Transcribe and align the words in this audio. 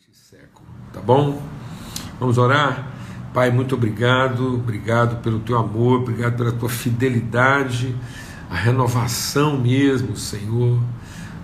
presente 0.00 0.16
século. 0.16 0.66
Tá 0.92 1.00
bom? 1.00 1.42
Vamos 2.18 2.38
orar? 2.38 2.90
Pai, 3.34 3.50
muito 3.50 3.74
obrigado, 3.74 4.54
obrigado 4.54 5.22
pelo 5.22 5.40
teu 5.40 5.58
amor, 5.58 6.00
obrigado 6.00 6.36
pela 6.36 6.52
tua 6.52 6.68
fidelidade, 6.68 7.94
a 8.48 8.56
renovação 8.56 9.58
mesmo, 9.58 10.16
Senhor, 10.16 10.80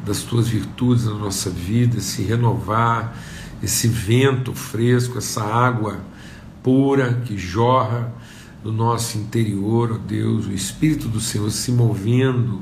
das 0.04 0.22
tuas 0.22 0.48
virtudes 0.48 1.04
na 1.04 1.14
nossa 1.14 1.50
vida, 1.50 2.00
se 2.00 2.22
renovar, 2.22 3.16
esse 3.62 3.88
vento 3.88 4.54
fresco, 4.54 5.18
essa 5.18 5.44
água 5.44 6.00
pura 6.62 7.14
que 7.24 7.36
jorra 7.36 8.12
do 8.62 8.72
nosso 8.72 9.18
interior, 9.18 9.92
ó 9.92 9.98
Deus, 9.98 10.46
o 10.46 10.52
Espírito 10.52 11.08
do 11.08 11.20
Senhor 11.20 11.50
se 11.50 11.70
movendo 11.70 12.60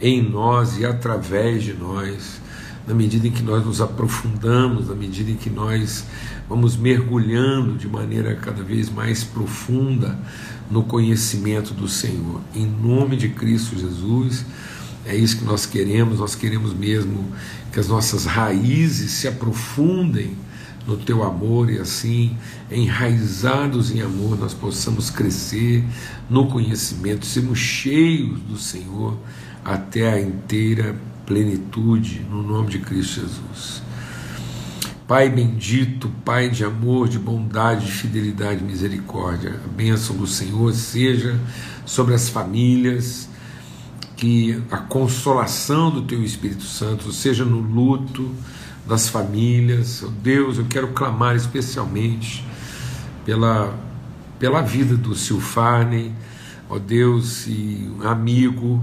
em 0.00 0.22
nós 0.22 0.78
e 0.78 0.86
através 0.86 1.62
de 1.62 1.74
nós, 1.74 2.40
na 2.86 2.94
medida 2.94 3.26
em 3.26 3.30
que 3.30 3.42
nós 3.42 3.64
nos 3.64 3.80
aprofundamos, 3.80 4.88
na 4.88 4.94
medida 4.94 5.30
em 5.30 5.36
que 5.36 5.48
nós 5.48 6.04
vamos 6.48 6.76
mergulhando 6.76 7.76
de 7.78 7.88
maneira 7.88 8.34
cada 8.34 8.62
vez 8.62 8.90
mais 8.90 9.24
profunda 9.24 10.18
no 10.70 10.82
conhecimento 10.82 11.72
do 11.72 11.88
Senhor. 11.88 12.40
Em 12.54 12.66
nome 12.66 13.16
de 13.16 13.30
Cristo 13.30 13.78
Jesus, 13.78 14.44
é 15.06 15.16
isso 15.16 15.38
que 15.38 15.44
nós 15.44 15.66
queremos, 15.66 16.18
nós 16.18 16.34
queremos 16.34 16.74
mesmo 16.74 17.32
que 17.72 17.80
as 17.80 17.88
nossas 17.88 18.24
raízes 18.24 19.12
se 19.12 19.28
aprofundem 19.28 20.36
no 20.86 20.98
teu 20.98 21.22
amor 21.22 21.70
e 21.70 21.78
assim, 21.78 22.36
enraizados 22.70 23.90
em 23.90 24.02
amor, 24.02 24.38
nós 24.38 24.52
possamos 24.52 25.08
crescer 25.08 25.82
no 26.28 26.46
conhecimento, 26.48 27.24
sermos 27.24 27.58
cheios 27.58 28.38
do 28.40 28.58
Senhor 28.58 29.16
até 29.64 30.12
a 30.12 30.20
inteira 30.20 30.94
plenitude, 31.26 32.20
no 32.30 32.42
nome 32.42 32.70
de 32.70 32.78
Cristo 32.78 33.20
Jesus. 33.20 33.82
Pai 35.06 35.28
bendito, 35.28 36.10
Pai 36.24 36.48
de 36.48 36.64
amor, 36.64 37.08
de 37.08 37.18
bondade, 37.18 37.86
de 37.86 37.92
fidelidade 37.92 38.60
e 38.60 38.66
misericórdia, 38.66 39.60
a 39.64 39.68
bênção 39.68 40.16
do 40.16 40.26
Senhor 40.26 40.72
seja 40.72 41.38
sobre 41.84 42.14
as 42.14 42.28
famílias, 42.28 43.28
que 44.16 44.62
a 44.70 44.78
consolação 44.78 45.90
do 45.90 46.02
Teu 46.02 46.22
Espírito 46.22 46.62
Santo 46.62 47.12
seja 47.12 47.44
no 47.44 47.60
luto, 47.60 48.30
das 48.86 49.08
famílias. 49.08 50.02
Oh 50.02 50.08
Deus, 50.08 50.58
eu 50.58 50.66
quero 50.66 50.88
clamar 50.88 51.36
especialmente 51.36 52.44
pela, 53.24 53.74
pela 54.38 54.62
vida 54.62 54.96
do 54.96 55.14
Silfarney, 55.14 56.12
ó 56.68 56.76
oh 56.76 56.78
Deus, 56.78 57.46
e 57.46 57.90
amigo, 58.04 58.82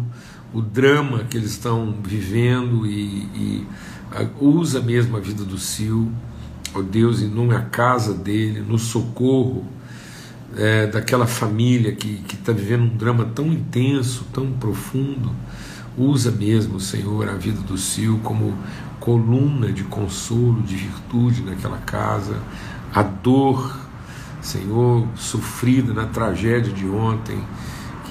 o 0.54 0.62
drama 0.62 1.24
que 1.24 1.38
eles 1.38 1.52
estão 1.52 1.96
vivendo 2.04 2.86
e, 2.86 3.24
e 3.36 3.68
usa 4.40 4.82
mesmo 4.82 5.16
a 5.16 5.20
vida 5.20 5.44
do 5.44 5.58
Sil, 5.58 6.12
ó 6.74 6.82
Deus, 6.82 7.22
numa 7.22 7.62
casa 7.62 8.14
dele, 8.14 8.60
no 8.60 8.78
socorro 8.78 9.66
é, 10.56 10.88
daquela 10.88 11.26
família 11.26 11.94
que 11.94 12.22
está 12.34 12.52
vivendo 12.52 12.84
um 12.84 12.98
drama 12.98 13.26
tão 13.26 13.48
intenso, 13.48 14.26
tão 14.34 14.52
profundo. 14.52 15.32
Usa 15.98 16.32
mesmo, 16.32 16.80
Senhor, 16.80 17.30
a 17.30 17.34
vida 17.34 17.62
do 17.62 17.78
Sil 17.78 18.20
como 18.24 18.54
coluna 19.00 19.72
de 19.72 19.84
consolo, 19.84 20.62
de 20.62 20.76
virtude 20.76 21.42
naquela 21.42 21.78
casa, 21.80 22.38
a 22.94 23.02
dor, 23.02 23.78
Senhor, 24.42 25.08
sofrida 25.16 25.94
na 25.94 26.06
tragédia 26.06 26.72
de 26.72 26.88
ontem, 26.88 27.38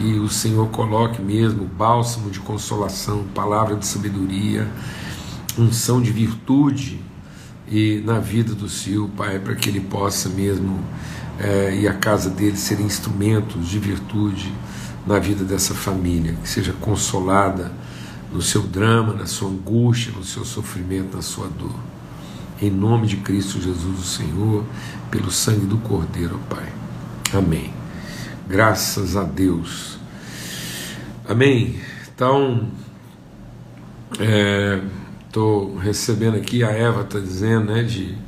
que 0.01 0.19
o 0.19 0.31
Senhor 0.31 0.67
coloque 0.69 1.20
mesmo 1.20 1.67
bálsamo 1.67 2.31
de 2.31 2.41
consolação, 2.41 3.25
palavra 3.34 3.77
de 3.77 3.87
sabedoria, 3.87 4.67
unção 5.59 6.01
de 6.01 6.11
virtude 6.11 6.98
e 7.70 8.03
na 8.03 8.19
vida 8.19 8.55
do 8.55 8.67
Sil, 8.67 9.12
Pai, 9.15 9.39
para 9.39 9.55
que 9.55 9.69
ele 9.69 9.81
possa 9.81 10.31
mesmo 10.31 10.83
é, 11.39 11.78
e 11.83 11.87
a 11.87 11.93
casa 11.93 12.31
dele 12.31 12.56
serem 12.56 12.87
instrumentos 12.87 13.69
de 13.69 13.78
virtude 13.78 14.50
na 15.06 15.19
vida 15.19 15.44
dessa 15.44 15.75
família, 15.75 16.34
que 16.43 16.49
seja 16.49 16.72
consolada 16.72 17.71
no 18.32 18.41
seu 18.41 18.62
drama, 18.62 19.12
na 19.12 19.27
sua 19.27 19.50
angústia, 19.50 20.12
no 20.17 20.25
seu 20.25 20.47
sofrimento, 20.47 21.15
na 21.15 21.22
sua 21.22 21.47
dor. 21.47 21.78
Em 22.62 22.71
nome 22.71 23.06
de 23.06 23.19
Cristo 23.19 23.61
Jesus, 23.61 23.99
o 23.99 24.03
Senhor, 24.03 24.65
pelo 25.11 25.31
sangue 25.31 25.67
do 25.67 25.77
Cordeiro, 25.77 26.41
Pai. 26.49 26.72
Amém. 27.34 27.80
Graças 28.50 29.16
a 29.16 29.22
Deus. 29.22 29.97
Amém. 31.28 31.77
Então, 32.12 32.66
estou 35.25 35.78
é, 35.78 35.84
recebendo 35.84 36.37
aqui, 36.37 36.65
a 36.65 36.71
Eva 36.71 37.03
está 37.03 37.21
dizendo, 37.21 37.72
né, 37.72 37.84
de 37.84 38.19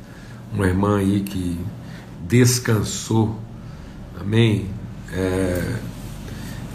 uma 0.53 0.65
irmã 0.65 0.99
aí 0.99 1.19
que 1.19 1.59
descansou. 2.25 3.37
Amém. 4.17 4.69
É, 5.11 5.75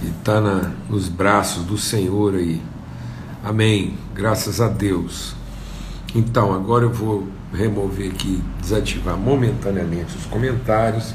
e 0.03 0.09
está 0.09 0.43
nos 0.91 1.09
braços 1.09 1.65
do 1.65 1.79
Senhor 1.79 2.35
aí. 2.35 2.61
Amém. 3.43 3.97
Graças 4.15 4.61
a 4.61 4.69
Deus. 4.69 5.35
Então, 6.15 6.53
agora 6.53 6.85
eu 6.85 6.93
vou 6.93 7.27
remover 7.55 8.11
aqui, 8.11 8.43
desativar 8.61 9.17
momentaneamente 9.17 10.15
os 10.19 10.27
comentários 10.27 11.15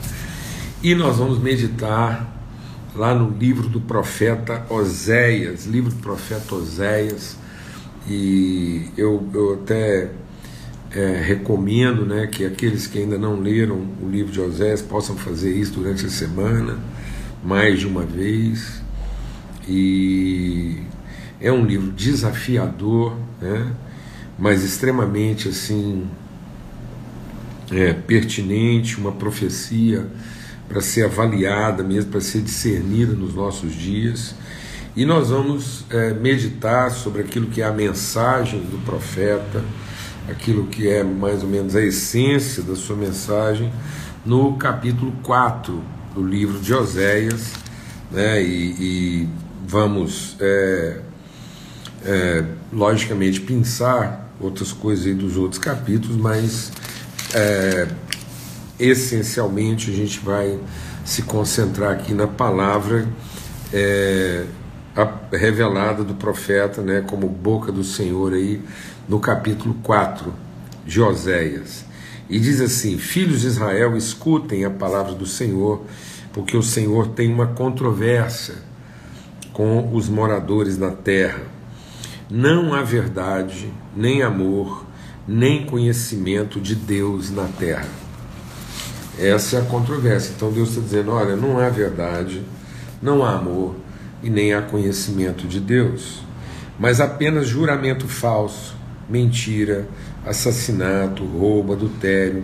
e 0.84 0.94
nós 0.94 1.18
vamos 1.18 1.40
meditar 1.40 2.30
lá 2.94 3.16
no 3.16 3.30
livro 3.38 3.70
do 3.70 3.80
profeta 3.80 4.66
Oséias, 4.70 5.66
livro 5.66 5.90
do 5.90 6.02
profeta 6.02 6.54
Oséias. 6.56 7.38
E 8.06 8.90
eu, 8.98 9.26
eu 9.34 9.54
até 9.54 10.12
é, 10.92 11.22
recomendo 11.26 12.06
né, 12.06 12.28
que 12.28 12.46
aqueles 12.46 12.86
que 12.86 13.00
ainda 13.00 13.18
não 13.18 13.40
leram 13.40 13.78
o 14.02 14.10
livro 14.10 14.30
de 14.30 14.42
Oséias 14.42 14.82
possam 14.82 15.16
fazer 15.16 15.56
isso 15.56 15.72
durante 15.72 16.06
a 16.06 16.10
semana, 16.10 16.78
mais 17.42 17.80
de 17.80 17.88
uma 17.88 18.04
vez. 18.04 18.84
E 19.66 20.82
é 21.40 21.50
um 21.50 21.66
livro 21.66 21.94
desafiador, 21.94 23.16
né? 23.42 23.72
mas 24.38 24.66
extremamente 24.66 25.48
assim 25.48 26.06
é, 27.72 27.94
pertinente, 27.94 28.98
uma 28.98 29.14
profecia 29.14 30.10
para 30.74 30.82
ser 30.82 31.06
avaliada 31.06 31.84
mesmo, 31.84 32.10
para 32.10 32.20
ser 32.20 32.42
discernida 32.42 33.14
nos 33.14 33.36
nossos 33.36 33.76
dias. 33.76 34.34
E 34.96 35.06
nós 35.06 35.30
vamos 35.30 35.86
é, 35.92 36.14
meditar 36.16 36.90
sobre 36.90 37.22
aquilo 37.22 37.46
que 37.46 37.62
é 37.62 37.66
a 37.66 37.72
mensagem 37.72 38.60
do 38.60 38.84
profeta, 38.84 39.64
aquilo 40.28 40.66
que 40.66 40.90
é 40.90 41.04
mais 41.04 41.44
ou 41.44 41.50
menos 41.50 41.76
a 41.76 41.82
essência 41.82 42.64
da 42.64 42.76
sua 42.76 42.96
mensagem, 42.96 43.72
no 44.26 44.58
capítulo 44.58 45.14
4 45.22 45.80
do 46.16 46.26
livro 46.26 46.60
de 46.60 46.74
Oséias, 46.74 47.52
né? 48.12 48.42
e, 48.42 48.76
e 48.80 49.30
vamos 49.68 50.36
é, 50.40 51.02
é, 52.04 52.44
logicamente, 52.72 53.42
pensar 53.42 54.34
outras 54.40 54.72
coisas 54.72 55.06
aí 55.06 55.14
dos 55.14 55.38
outros 55.38 55.60
capítulos, 55.60 56.18
mas 56.18 56.72
é, 57.34 57.88
essencialmente 58.80 59.92
a 59.92 59.94
gente 59.94 60.20
vai 60.20 60.60
se 61.06 61.24
concentrar 61.24 61.92
aqui 61.92 62.14
na 62.14 62.28
palavra 62.28 63.08
é, 63.72 64.46
revelada 65.32 66.04
do 66.04 66.14
profeta, 66.16 66.82
né, 66.82 67.02
como 67.02 67.28
boca 67.28 67.72
do 67.72 67.84
Senhor 67.84 68.34
aí, 68.34 68.62
no 69.08 69.20
capítulo 69.20 69.76
4 69.84 70.34
de 70.86 71.02
Oséias. 71.02 71.86
E 72.30 72.40
diz 72.40 72.62
assim: 72.62 72.98
Filhos 72.98 73.42
de 73.42 73.48
Israel, 73.48 73.98
escutem 73.98 74.66
a 74.66 74.70
palavra 74.70 75.14
do 75.14 75.26
Senhor, 75.26 75.82
porque 76.32 76.56
o 76.56 76.64
Senhor 76.64 77.10
tem 77.10 77.32
uma 77.32 77.48
controvérsia 77.48 78.56
com 79.52 79.94
os 79.94 80.10
moradores 80.10 80.78
da 80.78 80.90
terra 80.90 81.54
não 82.30 82.74
há 82.74 82.82
verdade, 82.82 83.72
nem 83.96 84.24
amor, 84.24 84.86
nem 85.28 85.68
conhecimento 85.68 86.60
de 86.60 86.74
Deus 86.74 87.30
na 87.30 87.46
terra. 87.46 87.88
Essa 89.20 89.58
é 89.58 89.60
a 89.62 89.66
controvérsia. 89.66 90.34
Então 90.36 90.52
Deus 90.52 90.70
está 90.70 90.82
dizendo: 90.82 91.12
olha, 91.12 91.36
não 91.36 91.60
há 91.60 91.70
verdade, 91.70 92.42
não 93.02 93.24
há 93.24 93.36
amor 93.36 93.76
e 94.22 94.30
nem 94.30 94.54
há 94.54 94.62
conhecimento 94.62 95.48
de 95.48 95.60
Deus, 95.60 96.24
mas 96.80 97.02
apenas 97.02 97.48
juramento 97.48 98.08
falso, 98.08 98.76
mentira, 99.10 99.88
assassinato, 100.26 101.26
roubo, 101.26 101.74
adultério, 101.74 102.44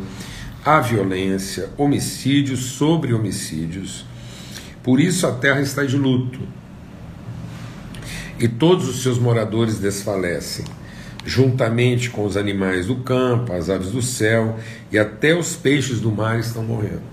a 0.63 0.81
violência, 0.81 1.69
homicídios 1.77 2.59
sobre 2.59 3.13
homicídios. 3.13 4.05
Por 4.83 4.99
isso 4.99 5.25
a 5.25 5.31
terra 5.31 5.61
está 5.61 5.83
de 5.85 5.97
luto 5.97 6.39
e 8.39 8.47
todos 8.47 8.87
os 8.87 9.03
seus 9.03 9.19
moradores 9.19 9.79
desfalecem, 9.79 10.65
juntamente 11.29 12.09
com 12.09 12.25
os 12.25 12.35
animais 12.35 12.87
do 12.87 12.95
campo, 12.95 13.53
as 13.53 13.69
aves 13.69 13.91
do 13.91 14.01
céu 14.01 14.57
e 14.91 14.97
até 14.97 15.35
os 15.35 15.55
peixes 15.55 15.99
do 15.99 16.11
mar 16.11 16.39
estão 16.39 16.63
morrendo. 16.63 17.03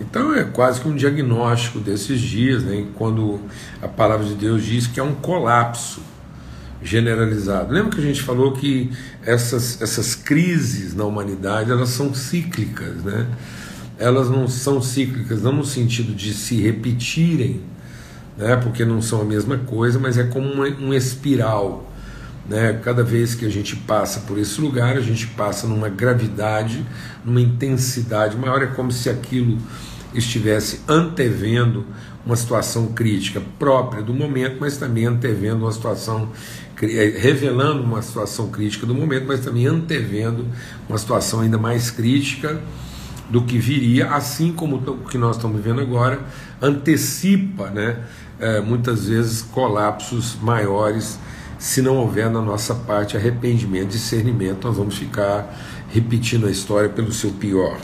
Então 0.00 0.34
é 0.34 0.44
quase 0.44 0.80
que 0.80 0.88
um 0.88 0.96
diagnóstico 0.96 1.78
desses 1.78 2.20
dias, 2.20 2.62
né, 2.64 2.86
quando 2.94 3.38
a 3.82 3.86
palavra 3.86 4.26
de 4.26 4.34
Deus 4.34 4.64
diz 4.64 4.86
que 4.86 4.98
é 4.98 5.02
um 5.02 5.14
colapso 5.14 6.00
generalizado. 6.82 7.72
Lembra 7.72 7.90
que 7.90 8.00
a 8.00 8.04
gente 8.04 8.22
falou 8.22 8.52
que 8.52 8.90
essas, 9.24 9.80
essas 9.80 10.14
crises 10.14 10.94
na 10.94 11.04
humanidade 11.04 11.70
elas 11.70 11.90
são 11.90 12.14
cíclicas, 12.14 13.04
né? 13.04 13.26
Elas 13.98 14.28
não 14.28 14.48
são 14.48 14.82
cíclicas 14.82 15.42
não 15.42 15.52
no 15.52 15.64
sentido 15.64 16.14
de 16.14 16.34
se 16.34 16.60
repetirem, 16.60 17.60
né? 18.36 18.56
Porque 18.56 18.84
não 18.84 19.00
são 19.00 19.20
a 19.20 19.24
mesma 19.24 19.56
coisa, 19.58 19.98
mas 19.98 20.18
é 20.18 20.24
como 20.24 20.50
uma, 20.50 20.66
um 20.66 20.92
espiral, 20.92 21.90
né? 22.48 22.78
Cada 22.82 23.02
vez 23.02 23.34
que 23.34 23.44
a 23.44 23.50
gente 23.50 23.76
passa 23.76 24.20
por 24.20 24.38
esse 24.38 24.60
lugar, 24.60 24.96
a 24.96 25.00
gente 25.00 25.26
passa 25.28 25.66
numa 25.66 25.88
gravidade, 25.88 26.84
numa 27.24 27.40
intensidade 27.40 28.36
maior, 28.36 28.62
é 28.62 28.66
como 28.66 28.90
se 28.90 29.08
aquilo 29.08 29.58
estivesse 30.14 30.80
antevendo 30.86 31.86
uma 32.24 32.36
situação 32.36 32.88
crítica 32.88 33.42
própria 33.58 34.02
do 34.02 34.14
momento, 34.14 34.56
mas 34.60 34.76
também 34.76 35.06
antevendo 35.06 35.64
uma 35.64 35.72
situação 35.72 36.30
é, 36.82 37.16
revelando 37.18 37.82
uma 37.82 38.02
situação 38.02 38.48
crítica 38.48 38.84
do 38.84 38.94
momento, 38.94 39.26
mas 39.26 39.40
também 39.40 39.66
antevendo 39.66 40.46
uma 40.88 40.98
situação 40.98 41.40
ainda 41.40 41.56
mais 41.56 41.90
crítica 41.90 42.60
do 43.30 43.42
que 43.42 43.58
viria, 43.58 44.10
assim 44.10 44.52
como 44.52 44.76
o 44.76 45.08
que 45.08 45.16
nós 45.16 45.36
estamos 45.36 45.56
vivendo 45.56 45.80
agora 45.80 46.20
antecipa, 46.60 47.70
né, 47.70 47.98
é, 48.38 48.60
muitas 48.60 49.06
vezes 49.06 49.40
colapsos 49.40 50.36
maiores 50.42 51.18
se 51.64 51.80
não 51.80 51.96
houver 51.96 52.30
na 52.30 52.42
nossa 52.42 52.74
parte 52.74 53.16
arrependimento, 53.16 53.88
discernimento, 53.88 54.66
nós 54.66 54.76
vamos 54.76 54.98
ficar 54.98 55.58
repetindo 55.88 56.46
a 56.46 56.50
história 56.50 56.90
pelo 56.90 57.10
seu 57.10 57.30
pior. 57.30 57.80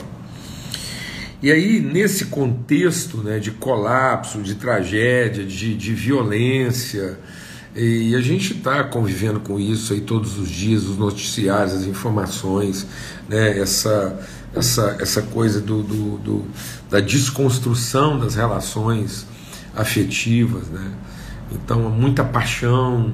E 1.41 1.51
aí, 1.51 1.79
nesse 1.79 2.25
contexto 2.25 3.17
né, 3.17 3.39
de 3.39 3.49
colapso, 3.49 4.39
de 4.43 4.53
tragédia, 4.53 5.43
de, 5.43 5.75
de 5.75 5.93
violência, 5.95 7.17
e 7.75 8.13
a 8.13 8.21
gente 8.21 8.53
está 8.53 8.83
convivendo 8.83 9.39
com 9.39 9.59
isso 9.59 9.93
aí 9.93 10.01
todos 10.01 10.37
os 10.37 10.47
dias, 10.47 10.83
os 10.83 10.99
noticiários, 10.99 11.73
as 11.73 11.85
informações, 11.85 12.85
né, 13.27 13.57
essa, 13.57 14.19
essa, 14.53 14.95
essa 14.99 15.23
coisa 15.23 15.59
do, 15.59 15.81
do, 15.81 16.17
do, 16.19 16.45
da 16.87 16.99
desconstrução 16.99 18.19
das 18.19 18.35
relações 18.35 19.25
afetivas. 19.75 20.67
Né? 20.67 20.91
Então, 21.51 21.89
muita 21.89 22.23
paixão, 22.23 23.11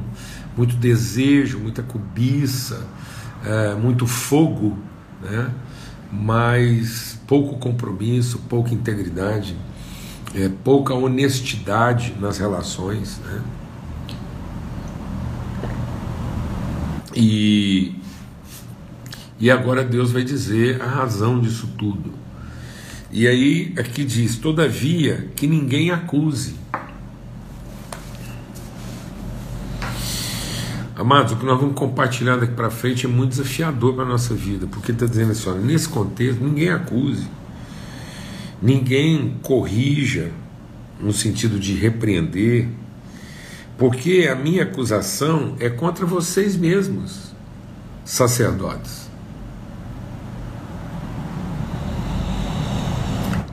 muito 0.57 0.75
desejo, 0.75 1.59
muita 1.59 1.83
cobiça, 1.83 2.85
é, 3.45 3.75
muito 3.75 4.07
fogo, 4.07 4.77
né? 5.21 5.51
mas 6.11 7.19
pouco 7.27 7.57
compromisso, 7.57 8.39
pouca 8.49 8.73
integridade, 8.73 9.55
é, 10.33 10.49
pouca 10.63 10.93
honestidade 10.93 12.15
nas 12.19 12.39
relações. 12.39 13.19
Né? 13.19 13.41
E, 17.15 17.95
e 19.39 19.51
agora 19.51 19.83
Deus 19.83 20.11
vai 20.11 20.23
dizer 20.23 20.81
a 20.81 20.87
razão 20.87 21.39
disso 21.39 21.69
tudo. 21.77 22.11
E 23.11 23.27
aí 23.27 23.73
aqui 23.77 24.03
diz: 24.03 24.35
todavia 24.35 25.29
que 25.35 25.47
ninguém 25.47 25.91
acuse. 25.91 26.55
Amados, 31.07 31.31
o 31.31 31.35
que 31.37 31.45
nós 31.45 31.57
vamos 31.57 31.73
compartilhar 31.73 32.35
daqui 32.35 32.51
para 32.51 32.69
frente 32.69 33.05
é 33.05 33.09
muito 33.09 33.29
desafiador 33.29 33.93
para 33.93 34.03
a 34.03 34.07
nossa 34.07 34.33
vida, 34.33 34.67
porque 34.67 34.91
está 34.91 35.05
dizendo 35.05 35.31
assim: 35.31 35.49
olha, 35.49 35.61
nesse 35.61 35.87
contexto, 35.87 36.43
ninguém 36.43 36.67
acuse, 36.67 37.29
ninguém 38.61 39.37
corrija, 39.41 40.31
no 40.99 41.13
sentido 41.13 41.61
de 41.61 41.75
repreender, 41.75 42.67
porque 43.77 44.27
a 44.29 44.35
minha 44.35 44.63
acusação 44.63 45.55
é 45.61 45.69
contra 45.69 46.05
vocês 46.05 46.57
mesmos, 46.57 47.31
sacerdotes. 48.03 49.09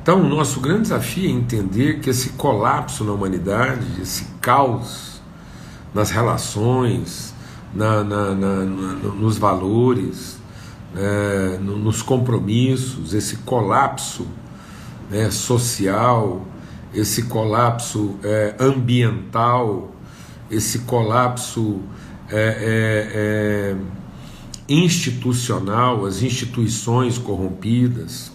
Então, 0.02 0.22
o 0.22 0.28
nosso 0.28 0.58
grande 0.58 0.82
desafio 0.82 1.28
é 1.28 1.32
entender 1.32 2.00
que 2.00 2.10
esse 2.10 2.30
colapso 2.30 3.04
na 3.04 3.12
humanidade, 3.12 4.02
esse 4.02 4.24
caos 4.40 5.22
nas 5.94 6.10
relações, 6.10 7.33
na, 7.74 8.04
na, 8.04 8.34
na, 8.34 8.64
nos 8.64 9.36
valores, 9.36 10.38
é, 10.96 11.58
nos 11.58 12.02
compromissos, 12.02 13.12
esse 13.12 13.38
colapso 13.38 14.26
né, 15.10 15.30
social, 15.30 16.46
esse 16.94 17.24
colapso 17.24 18.16
é, 18.22 18.54
ambiental, 18.60 19.92
esse 20.50 20.80
colapso 20.80 21.80
é, 22.30 22.36
é, 22.36 23.74
é, 23.74 23.76
institucional, 24.68 26.06
as 26.06 26.22
instituições 26.22 27.18
corrompidas. 27.18 28.30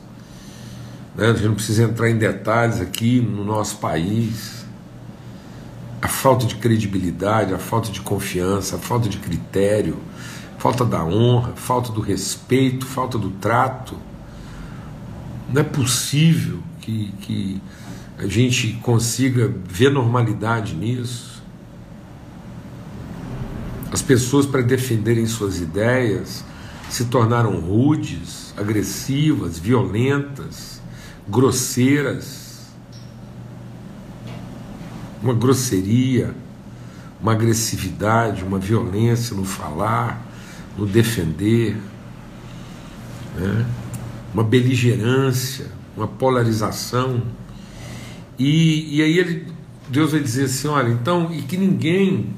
Né? 1.15 1.27
A 1.27 1.33
gente 1.33 1.47
não 1.47 1.55
precisa 1.55 1.83
entrar 1.83 2.09
em 2.09 2.17
detalhes 2.17 2.81
aqui 2.81 3.21
no 3.21 3.43
nosso 3.43 3.77
país. 3.77 4.58
A 6.01 6.07
falta 6.07 6.45
de 6.45 6.55
credibilidade, 6.55 7.53
a 7.53 7.59
falta 7.59 7.91
de 7.91 8.01
confiança, 8.01 8.77
a 8.77 8.79
falta 8.79 9.09
de 9.09 9.17
critério, 9.17 9.97
falta 10.57 10.85
da 10.85 11.03
honra, 11.03 11.53
falta 11.55 11.91
do 11.91 12.01
respeito, 12.01 12.85
falta 12.85 13.17
do 13.17 13.29
trato. 13.31 13.97
Não 15.51 15.61
é 15.61 15.63
possível 15.63 16.59
que, 16.79 17.11
que 17.21 17.61
a 18.17 18.27
gente 18.27 18.73
consiga 18.83 19.53
ver 19.65 19.89
normalidade 19.91 20.75
nisso. 20.75 21.41
As 23.91 24.01
pessoas, 24.01 24.45
para 24.45 24.61
defenderem 24.61 25.25
suas 25.25 25.59
ideias, 25.59 26.43
se 26.89 27.05
tornaram 27.05 27.59
rudes, 27.59 28.53
agressivas, 28.57 29.57
violentas, 29.57 30.81
grosseiras. 31.27 32.48
Uma 35.21 35.33
grosseria, 35.33 36.33
uma 37.21 37.33
agressividade, 37.33 38.43
uma 38.43 38.57
violência 38.57 39.35
no 39.35 39.43
falar, 39.43 40.25
no 40.77 40.85
defender, 40.85 41.75
né? 43.35 43.65
uma 44.33 44.43
beligerância, 44.43 45.67
uma 45.95 46.07
polarização. 46.07 47.21
E, 48.37 48.97
e 48.97 49.01
aí 49.01 49.17
ele, 49.17 49.47
Deus 49.89 50.11
vai 50.11 50.21
dizer 50.21 50.45
assim: 50.45 50.67
olha, 50.67 50.89
então, 50.89 51.29
e 51.33 51.41
que 51.41 51.57
ninguém 51.57 52.33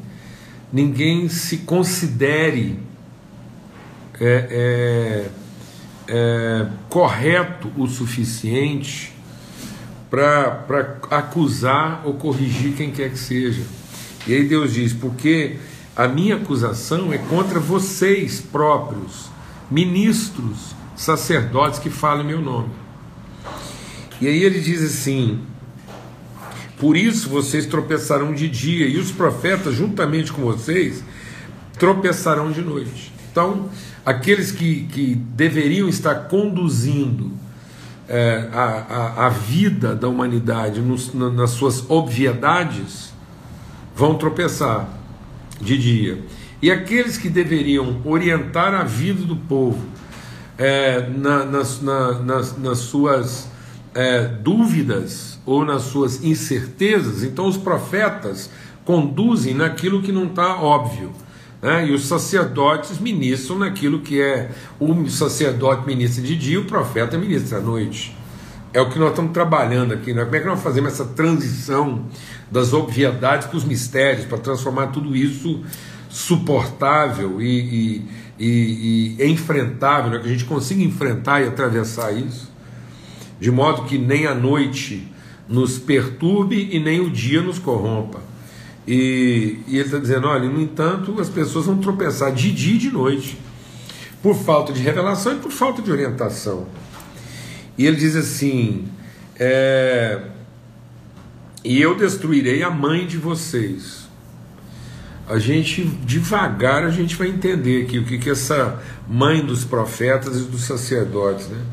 ninguém 0.72 1.28
se 1.28 1.57
considere 1.57 2.80
é, 4.19 4.48
é, 4.50 5.30
é, 6.07 6.68
correto 6.90 7.71
o 7.76 7.88
suficiente 7.88 9.14
para 10.11 10.97
acusar 11.09 12.01
ou 12.03 12.15
corrigir 12.15 12.73
quem 12.73 12.91
quer 12.91 13.09
que 13.09 13.18
seja. 13.18 13.63
E 14.27 14.33
aí 14.33 14.44
Deus 14.44 14.73
diz: 14.73 14.91
porque 14.91 15.56
a 15.95 16.07
minha 16.07 16.35
acusação 16.35 17.13
é 17.13 17.18
contra 17.18 17.59
vocês 17.59 18.41
próprios, 18.41 19.30
ministros, 19.71 20.75
sacerdotes 20.97 21.80
que 21.80 21.89
falam 21.89 22.25
meu 22.25 22.41
nome. 22.41 22.69
E 24.19 24.27
aí 24.27 24.44
ele 24.44 24.59
diz 24.59 24.83
assim: 24.83 25.39
por 26.77 26.97
isso 26.97 27.30
vocês 27.30 27.65
tropeçarão 27.65 28.33
de 28.33 28.49
dia, 28.49 28.87
e 28.87 28.97
os 28.97 29.11
profetas, 29.11 29.75
juntamente 29.75 30.33
com 30.33 30.41
vocês, 30.41 31.01
tropeçarão 31.80 32.51
de 32.51 32.61
noite. 32.61 33.13
Então, 33.31 33.69
aqueles 34.06 34.51
que, 34.51 34.83
que 34.91 35.15
deveriam 35.15 35.87
estar 35.87 36.15
conduzindo 36.27 37.31
é, 38.13 38.49
a, 38.51 38.63
a, 38.89 39.27
a, 39.27 39.30
vida 39.30 39.95
da 39.95 40.09
humanidade 40.09 40.81
nos, 40.81 41.13
na, 41.13 41.30
nas 41.30 41.51
suas 41.51 41.89
obviedades 41.89 43.13
vão 43.95 44.15
tropeçar 44.15 44.89
de 45.61 45.77
dia. 45.77 46.21
E 46.61 46.69
aqueles 46.69 47.18
que 47.18 47.30
deveriam 47.30 48.01
orientar 48.03 48.73
a 48.73 48.83
vida 48.83 49.23
do 49.23 49.37
povo 49.37 49.80
é, 50.57 51.07
na, 51.07 51.45
nas, 51.45 51.81
na, 51.81 52.19
nas, 52.19 52.57
nas 52.57 52.80
suas 52.80 53.47
é, 53.95 54.25
dúvidas 54.25 55.39
ou 55.45 55.63
nas 55.63 55.83
suas 55.83 56.21
incertezas, 56.21 57.23
então 57.23 57.47
os 57.47 57.56
profetas 57.56 58.49
conduzem 58.83 59.53
naquilo 59.53 60.01
que 60.01 60.11
não 60.11 60.25
está 60.25 60.61
óbvio. 60.61 61.13
Né? 61.61 61.87
E 61.87 61.94
os 61.94 62.06
sacerdotes 62.06 62.99
ministram 62.99 63.59
naquilo 63.59 63.99
que 63.99 64.19
é 64.19 64.49
o 64.80 65.07
sacerdote 65.09 65.85
ministra 65.85 66.23
de 66.23 66.35
dia, 66.35 66.59
o 66.59 66.65
profeta 66.65 67.18
ministra 67.18 67.59
à 67.59 67.61
noite. 67.61 68.18
É 68.73 68.81
o 68.81 68.89
que 68.89 68.97
nós 68.97 69.09
estamos 69.09 69.31
trabalhando 69.31 69.94
aqui. 69.94 70.13
Né? 70.13 70.23
Como 70.23 70.35
é 70.35 70.39
que 70.39 70.47
nós 70.47 70.61
fazemos 70.61 70.94
essa 70.94 71.06
transição 71.06 72.06
das 72.49 72.73
obviedades 72.73 73.47
para 73.47 73.57
os 73.57 73.65
mistérios, 73.65 74.25
para 74.25 74.37
transformar 74.37 74.87
tudo 74.87 75.15
isso 75.15 75.61
suportável 76.09 77.41
e, 77.41 77.45
e, 77.47 78.07
e, 78.39 79.15
e 79.19 79.31
enfrentável, 79.31 80.11
né? 80.11 80.19
que 80.19 80.27
a 80.27 80.31
gente 80.31 80.45
consiga 80.45 80.81
enfrentar 80.81 81.41
e 81.41 81.47
atravessar 81.47 82.11
isso, 82.11 82.51
de 83.39 83.51
modo 83.51 83.83
que 83.83 83.97
nem 83.97 84.25
a 84.25 84.33
noite 84.35 85.07
nos 85.47 85.77
perturbe 85.77 86.69
e 86.71 86.80
nem 86.80 86.99
o 87.01 87.09
dia 87.09 87.41
nos 87.41 87.59
corrompa. 87.59 88.31
E, 88.88 89.59
e 89.68 89.78
ele 89.78 89.85
está 89.85 89.97
dizendo: 89.97 90.28
olha, 90.28 90.50
no 90.50 90.61
entanto, 90.61 91.19
as 91.19 91.30
pessoas 91.30 91.66
vão 91.66 91.78
tropeçar 91.78 92.33
de 92.33 92.52
dia 92.52 92.76
e 92.76 92.78
de 92.78 92.92
noite, 92.92 93.38
por 94.21 94.35
falta 94.35 94.73
de 94.73 94.81
revelação 94.81 95.33
e 95.33 95.40
por 95.40 95.52
falta 95.52 95.81
de 95.81 95.92
orientação. 95.92 96.68
E 97.78 97.85
ele 97.85 97.97
diz 97.97 98.16
assim: 98.16 98.88
é, 99.38 100.21
e 101.64 101.80
eu 101.80 101.95
destruirei 101.95 102.64
a 102.64 102.71
mãe 102.71 103.06
de 103.06 103.18
vocês. 103.18 104.02
A 105.28 105.38
gente, 105.38 105.83
devagar, 105.83 106.83
a 106.83 106.90
gente 106.90 107.16
vai 107.16 107.28
entender 107.28 107.83
aqui 107.83 108.00
o 108.00 108.04
que, 108.04 108.18
que 108.18 108.30
essa 108.30 108.81
mãe 109.07 109.45
dos 109.45 109.64
profetas 109.64 110.42
e 110.42 110.44
dos 110.44 110.64
sacerdotes, 110.64 111.47
né? 111.47 111.64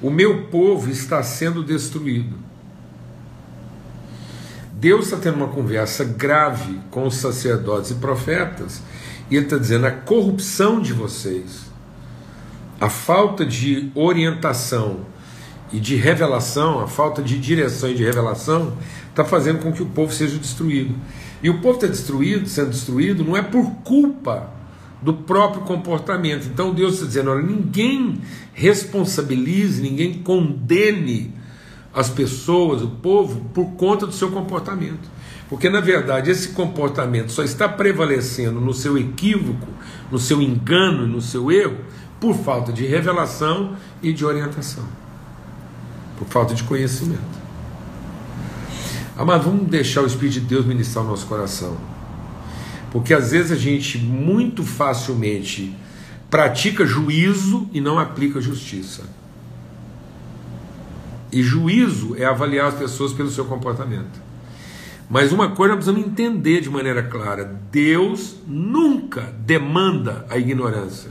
O 0.00 0.10
meu 0.10 0.44
povo 0.44 0.90
está 0.90 1.22
sendo 1.22 1.62
destruído. 1.62 2.34
Deus 4.82 5.04
está 5.04 5.16
tendo 5.16 5.36
uma 5.36 5.46
conversa 5.46 6.02
grave 6.02 6.80
com 6.90 7.06
os 7.06 7.14
sacerdotes 7.14 7.92
e 7.92 7.94
profetas, 7.94 8.82
e 9.30 9.36
Ele 9.36 9.44
está 9.44 9.56
dizendo: 9.56 9.86
a 9.86 9.92
corrupção 9.92 10.80
de 10.80 10.92
vocês, 10.92 11.70
a 12.80 12.88
falta 12.88 13.46
de 13.46 13.92
orientação 13.94 15.06
e 15.72 15.78
de 15.78 15.94
revelação, 15.94 16.80
a 16.80 16.88
falta 16.88 17.22
de 17.22 17.38
direção 17.38 17.90
e 17.90 17.94
de 17.94 18.02
revelação, 18.02 18.76
está 19.08 19.24
fazendo 19.24 19.60
com 19.60 19.72
que 19.72 19.84
o 19.84 19.86
povo 19.86 20.12
seja 20.12 20.36
destruído. 20.36 20.96
E 21.40 21.48
o 21.48 21.60
povo 21.60 21.76
está 21.76 21.86
destruído, 21.86 22.48
sendo 22.48 22.70
destruído, 22.70 23.22
não 23.22 23.36
é 23.36 23.42
por 23.42 23.64
culpa 23.84 24.50
do 25.00 25.14
próprio 25.14 25.62
comportamento. 25.62 26.48
Então 26.48 26.74
Deus 26.74 26.94
está 26.94 27.06
dizendo: 27.06 27.30
olha, 27.30 27.42
ninguém 27.42 28.20
responsabilize, 28.52 29.80
ninguém 29.80 30.14
condene 30.14 31.40
as 31.94 32.08
pessoas, 32.08 32.82
o 32.82 32.88
povo, 32.88 33.44
por 33.52 33.66
conta 33.72 34.06
do 34.06 34.12
seu 34.12 34.30
comportamento. 34.30 35.10
Porque, 35.48 35.68
na 35.68 35.80
verdade, 35.80 36.30
esse 36.30 36.48
comportamento 36.48 37.30
só 37.30 37.42
está 37.42 37.68
prevalecendo 37.68 38.60
no 38.60 38.72
seu 38.72 38.96
equívoco, 38.96 39.68
no 40.10 40.18
seu 40.18 40.40
engano, 40.40 41.06
no 41.06 41.20
seu 41.20 41.52
erro, 41.52 41.76
por 42.18 42.34
falta 42.34 42.72
de 42.72 42.86
revelação 42.86 43.76
e 44.02 44.12
de 44.12 44.24
orientação, 44.24 44.84
por 46.16 46.26
falta 46.28 46.54
de 46.54 46.62
conhecimento. 46.62 47.42
Amado, 49.16 49.44
vamos 49.44 49.68
deixar 49.68 50.00
o 50.02 50.06
Espírito 50.06 50.40
de 50.40 50.46
Deus 50.46 50.64
ministrar 50.64 51.04
o 51.04 51.08
nosso 51.08 51.26
coração. 51.26 51.76
Porque 52.90 53.12
às 53.12 53.32
vezes 53.32 53.52
a 53.52 53.56
gente 53.56 53.98
muito 53.98 54.64
facilmente 54.64 55.74
pratica 56.30 56.86
juízo 56.86 57.68
e 57.72 57.80
não 57.80 57.98
aplica 57.98 58.40
justiça. 58.40 59.02
E 61.32 61.42
juízo 61.42 62.14
é 62.16 62.24
avaliar 62.24 62.68
as 62.68 62.74
pessoas 62.74 63.12
pelo 63.12 63.30
seu 63.30 63.46
comportamento. 63.46 64.20
Mas 65.08 65.32
uma 65.32 65.50
coisa 65.50 65.74
nós 65.74 65.84
precisamos 65.84 66.06
entender 66.06 66.60
de 66.60 66.70
maneira 66.70 67.02
clara: 67.02 67.58
Deus 67.70 68.36
nunca 68.46 69.32
demanda 69.40 70.26
a 70.28 70.36
ignorância. 70.38 71.10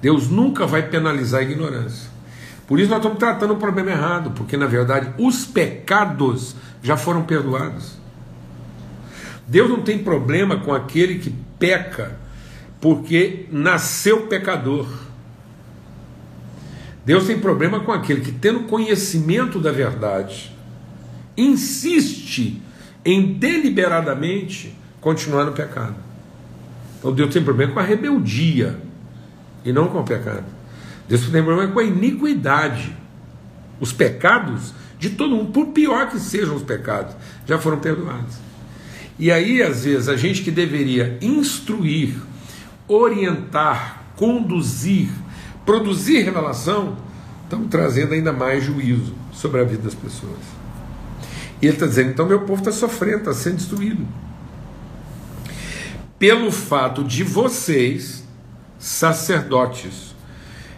Deus 0.00 0.28
nunca 0.28 0.66
vai 0.66 0.88
penalizar 0.88 1.40
a 1.40 1.42
ignorância. 1.42 2.10
Por 2.66 2.78
isso 2.78 2.90
nós 2.90 2.98
estamos 2.98 3.18
tratando 3.18 3.54
o 3.54 3.56
problema 3.56 3.90
errado, 3.90 4.32
porque 4.32 4.56
na 4.56 4.66
verdade 4.66 5.12
os 5.18 5.46
pecados 5.46 6.54
já 6.82 6.96
foram 6.96 7.22
perdoados. 7.22 7.96
Deus 9.46 9.68
não 9.68 9.82
tem 9.82 9.98
problema 9.98 10.58
com 10.58 10.74
aquele 10.74 11.18
que 11.18 11.32
peca 11.58 12.16
porque 12.80 13.46
nasceu 13.50 14.26
pecador. 14.26 14.86
Deus 17.06 17.24
tem 17.24 17.38
problema 17.38 17.78
com 17.78 17.92
aquele 17.92 18.20
que, 18.20 18.32
tendo 18.32 18.64
conhecimento 18.64 19.60
da 19.60 19.70
verdade, 19.70 20.52
insiste 21.36 22.60
em 23.04 23.34
deliberadamente 23.34 24.74
continuar 25.00 25.44
no 25.44 25.52
pecado. 25.52 25.94
Então 26.98 27.12
Deus 27.12 27.32
tem 27.32 27.44
problema 27.44 27.72
com 27.72 27.78
a 27.78 27.84
rebeldia 27.84 28.76
e 29.64 29.72
não 29.72 29.86
com 29.86 30.00
o 30.00 30.04
pecado. 30.04 30.44
Deus 31.08 31.20
tem 31.28 31.44
problema 31.44 31.72
com 31.72 31.78
a 31.78 31.84
iniquidade. 31.84 32.92
Os 33.78 33.92
pecados 33.92 34.74
de 34.98 35.10
todo 35.10 35.36
mundo, 35.36 35.52
por 35.52 35.66
pior 35.66 36.08
que 36.08 36.18
sejam 36.18 36.56
os 36.56 36.64
pecados, 36.64 37.14
já 37.46 37.56
foram 37.56 37.78
perdoados. 37.78 38.34
E 39.16 39.30
aí, 39.30 39.62
às 39.62 39.84
vezes, 39.84 40.08
a 40.08 40.16
gente 40.16 40.42
que 40.42 40.50
deveria 40.50 41.16
instruir, 41.22 42.16
orientar, 42.88 44.02
conduzir, 44.16 45.08
produzir 45.66 46.22
revelação, 46.22 46.96
estamos 47.42 47.68
trazendo 47.68 48.14
ainda 48.14 48.32
mais 48.32 48.64
juízo 48.64 49.12
sobre 49.32 49.60
a 49.60 49.64
vida 49.64 49.82
das 49.82 49.94
pessoas. 49.94 50.38
E 51.60 51.66
ele 51.66 51.74
está 51.74 51.86
dizendo: 51.86 52.10
então 52.10 52.26
meu 52.26 52.40
povo 52.40 52.60
está 52.60 52.72
sofrendo, 52.72 53.18
está 53.18 53.34
sendo 53.34 53.56
destruído. 53.56 54.06
Pelo 56.18 56.50
fato 56.50 57.04
de 57.04 57.22
vocês, 57.22 58.24
sacerdotes, 58.78 60.14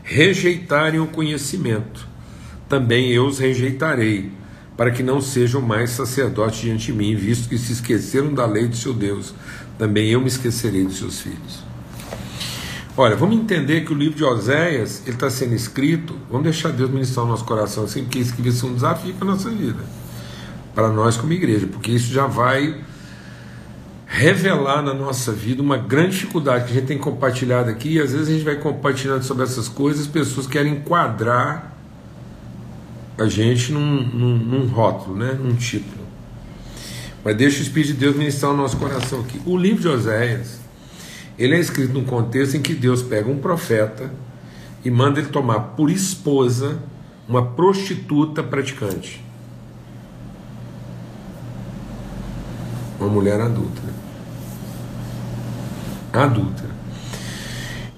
rejeitarem 0.02 0.98
o 0.98 1.06
conhecimento, 1.06 2.08
também 2.68 3.12
eu 3.12 3.26
os 3.26 3.38
rejeitarei, 3.38 4.32
para 4.76 4.90
que 4.90 5.02
não 5.02 5.20
sejam 5.20 5.60
mais 5.60 5.90
sacerdotes 5.90 6.60
diante 6.60 6.86
de 6.86 6.92
mim, 6.92 7.14
visto 7.14 7.48
que 7.48 7.58
se 7.58 7.72
esqueceram 7.72 8.34
da 8.34 8.46
lei 8.46 8.66
de 8.66 8.76
seu 8.76 8.92
Deus, 8.92 9.34
também 9.78 10.08
eu 10.08 10.20
me 10.20 10.28
esquecerei 10.28 10.84
dos 10.84 10.98
seus 10.98 11.20
filhos. 11.20 11.67
Olha, 13.00 13.14
vamos 13.14 13.36
entender 13.36 13.84
que 13.84 13.92
o 13.92 13.96
livro 13.96 14.16
de 14.16 14.24
Oséias 14.24 15.04
ele 15.06 15.14
está 15.14 15.30
sendo 15.30 15.54
escrito. 15.54 16.16
Vamos 16.28 16.42
deixar 16.42 16.72
Deus 16.72 16.90
ministrar 16.90 17.24
o 17.24 17.28
nosso 17.28 17.44
coração 17.44 17.84
assim, 17.84 18.02
porque 18.02 18.18
isso 18.18 18.34
vai 18.36 18.50
ser 18.50 18.66
um 18.66 18.74
desafio 18.74 19.14
para 19.14 19.28
a 19.28 19.30
nossa 19.30 19.48
vida, 19.50 19.78
para 20.74 20.88
nós 20.88 21.16
como 21.16 21.32
igreja, 21.32 21.68
porque 21.68 21.92
isso 21.92 22.12
já 22.12 22.26
vai 22.26 22.80
revelar 24.04 24.82
na 24.82 24.92
nossa 24.92 25.30
vida 25.30 25.62
uma 25.62 25.76
grande 25.76 26.16
dificuldade 26.16 26.64
que 26.64 26.72
a 26.72 26.74
gente 26.74 26.86
tem 26.86 26.98
compartilhado 26.98 27.70
aqui. 27.70 27.90
E 27.90 28.00
às 28.00 28.10
vezes 28.10 28.30
a 28.30 28.32
gente 28.32 28.44
vai 28.44 28.56
compartilhando 28.56 29.22
sobre 29.22 29.44
essas 29.44 29.68
coisas, 29.68 30.02
as 30.02 30.08
pessoas 30.08 30.48
querem 30.48 30.72
enquadrar 30.72 31.78
a 33.16 33.28
gente 33.28 33.70
num, 33.70 34.02
num, 34.02 34.38
num 34.38 34.66
rótulo, 34.66 35.16
né? 35.16 35.38
num 35.40 35.54
título. 35.54 36.04
Mas 37.24 37.36
deixa 37.36 37.60
o 37.60 37.62
Espírito 37.62 37.92
de 37.92 38.00
Deus 38.00 38.16
ministrar 38.16 38.50
o 38.50 38.56
nosso 38.56 38.76
coração 38.76 39.20
aqui. 39.20 39.40
O 39.46 39.56
livro 39.56 39.82
de 39.82 39.88
Oséias 39.88 40.66
ele 41.38 41.54
é 41.54 41.58
escrito 41.58 41.92
num 41.92 42.04
contexto 42.04 42.56
em 42.56 42.62
que 42.62 42.74
Deus 42.74 43.02
pega 43.02 43.30
um 43.30 43.38
profeta 43.38 44.10
e 44.84 44.90
manda 44.90 45.20
ele 45.20 45.28
tomar 45.28 45.60
por 45.60 45.90
esposa 45.90 46.78
uma 47.28 47.44
prostituta 47.52 48.42
praticante. 48.42 49.24
Uma 52.98 53.08
mulher 53.08 53.40
adulta. 53.40 53.82
Adulta. 56.12 56.64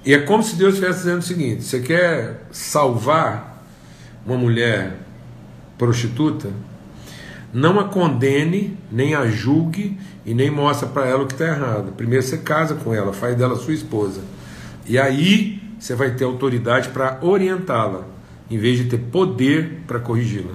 E 0.05 0.13
é 0.13 0.19
como 0.19 0.43
se 0.43 0.55
Deus 0.55 0.75
estivesse 0.75 0.99
dizendo 0.99 1.19
o 1.19 1.23
seguinte: 1.23 1.63
você 1.63 1.79
quer 1.79 2.45
salvar 2.51 3.63
uma 4.25 4.37
mulher 4.37 4.97
prostituta? 5.77 6.49
Não 7.53 7.79
a 7.79 7.85
condene, 7.85 8.77
nem 8.91 9.13
a 9.13 9.27
julgue 9.27 9.97
e 10.25 10.33
nem 10.33 10.49
mostra 10.49 10.87
para 10.87 11.05
ela 11.05 11.23
o 11.23 11.27
que 11.27 11.33
está 11.33 11.47
errado. 11.47 11.91
Primeiro 11.97 12.23
você 12.23 12.37
casa 12.37 12.75
com 12.75 12.93
ela, 12.93 13.11
faz 13.11 13.35
dela 13.35 13.55
sua 13.55 13.73
esposa. 13.73 14.21
E 14.87 14.97
aí 14.97 15.61
você 15.77 15.93
vai 15.93 16.11
ter 16.11 16.23
autoridade 16.23 16.89
para 16.89 17.19
orientá-la, 17.21 18.05
em 18.49 18.57
vez 18.57 18.77
de 18.77 18.85
ter 18.85 18.97
poder 18.97 19.81
para 19.85 19.99
corrigi-la. 19.99 20.53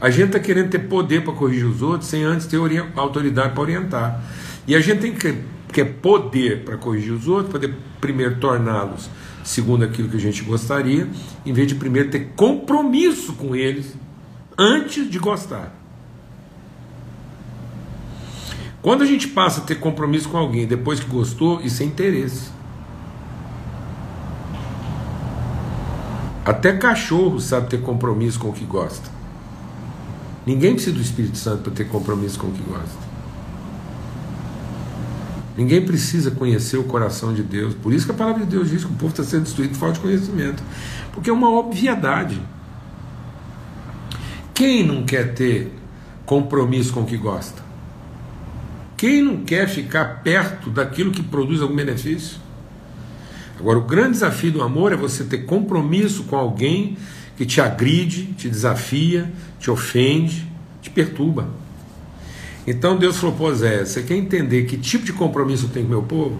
A 0.00 0.10
gente 0.10 0.26
está 0.26 0.40
querendo 0.40 0.70
ter 0.70 0.80
poder 0.80 1.22
para 1.24 1.32
corrigir 1.32 1.66
os 1.66 1.80
outros 1.80 2.10
sem 2.10 2.24
antes 2.24 2.46
ter 2.46 2.58
autoridade 2.96 3.54
para 3.54 3.60
orientar. 3.60 4.22
E 4.66 4.74
a 4.74 4.80
gente 4.80 5.00
tem 5.00 5.12
que 5.12 5.38
ter 5.72 5.84
poder 5.84 6.64
para 6.64 6.76
corrigir 6.76 7.12
os 7.12 7.26
outros, 7.26 7.56
para 7.56 7.70
primeiro 8.00 8.36
torná-los 8.36 9.08
segundo 9.42 9.84
aquilo 9.84 10.08
que 10.08 10.16
a 10.16 10.20
gente 10.20 10.42
gostaria, 10.42 11.08
em 11.44 11.52
vez 11.52 11.68
de 11.68 11.74
primeiro 11.74 12.10
ter 12.10 12.32
compromisso 12.36 13.32
com 13.34 13.54
eles 13.54 13.94
antes 14.58 15.10
de 15.10 15.18
gostar. 15.18 15.74
Quando 18.80 19.02
a 19.02 19.06
gente 19.06 19.28
passa 19.28 19.60
a 19.60 19.64
ter 19.64 19.76
compromisso 19.76 20.28
com 20.28 20.36
alguém 20.36 20.66
depois 20.66 20.98
que 20.98 21.06
gostou, 21.06 21.60
isso 21.60 21.82
é 21.82 21.86
interesse. 21.86 22.50
Até 26.44 26.76
cachorro 26.76 27.38
sabe 27.38 27.70
ter 27.70 27.80
compromisso 27.80 28.40
com 28.40 28.48
o 28.48 28.52
que 28.52 28.64
gosta. 28.64 29.08
Ninguém 30.44 30.74
precisa 30.74 30.96
do 30.96 31.00
Espírito 31.00 31.38
Santo 31.38 31.62
para 31.62 31.72
ter 31.72 31.84
compromisso 31.84 32.38
com 32.40 32.48
o 32.48 32.52
que 32.52 32.62
gosta. 32.62 33.11
Ninguém 35.56 35.84
precisa 35.84 36.30
conhecer 36.30 36.78
o 36.78 36.84
coração 36.84 37.34
de 37.34 37.42
Deus. 37.42 37.74
Por 37.74 37.92
isso 37.92 38.06
que 38.06 38.12
a 38.12 38.14
palavra 38.14 38.44
de 38.44 38.50
Deus 38.50 38.70
diz 38.70 38.84
que 38.84 38.90
o 38.90 38.94
povo 38.94 39.08
está 39.08 39.22
sendo 39.22 39.42
destruído 39.42 39.72
por 39.72 39.78
falta 39.78 39.94
de 39.94 40.00
conhecimento. 40.00 40.62
Porque 41.12 41.28
é 41.28 41.32
uma 41.32 41.50
obviedade. 41.50 42.40
Quem 44.54 44.86
não 44.86 45.04
quer 45.04 45.34
ter 45.34 45.72
compromisso 46.24 46.92
com 46.92 47.00
o 47.00 47.06
que 47.06 47.16
gosta? 47.16 47.62
Quem 48.96 49.22
não 49.22 49.38
quer 49.38 49.68
ficar 49.68 50.22
perto 50.22 50.70
daquilo 50.70 51.10
que 51.10 51.22
produz 51.22 51.60
algum 51.60 51.74
benefício? 51.74 52.38
Agora, 53.58 53.78
o 53.78 53.82
grande 53.82 54.12
desafio 54.12 54.52
do 54.52 54.62
amor 54.62 54.92
é 54.92 54.96
você 54.96 55.24
ter 55.24 55.38
compromisso 55.44 56.24
com 56.24 56.36
alguém 56.36 56.96
que 57.36 57.44
te 57.44 57.60
agride, 57.60 58.26
te 58.34 58.48
desafia, 58.48 59.30
te 59.58 59.70
ofende, 59.70 60.46
te 60.80 60.90
perturba. 60.90 61.48
Então 62.66 62.96
Deus 62.96 63.16
falou 63.18 63.34
para 63.34 63.54
Zé: 63.54 63.84
você 63.84 64.02
quer 64.02 64.16
entender 64.16 64.64
que 64.64 64.76
tipo 64.76 65.04
de 65.04 65.12
compromisso 65.12 65.66
eu 65.66 65.70
tenho 65.70 65.86
com 65.86 65.92
meu 65.92 66.02
povo? 66.02 66.38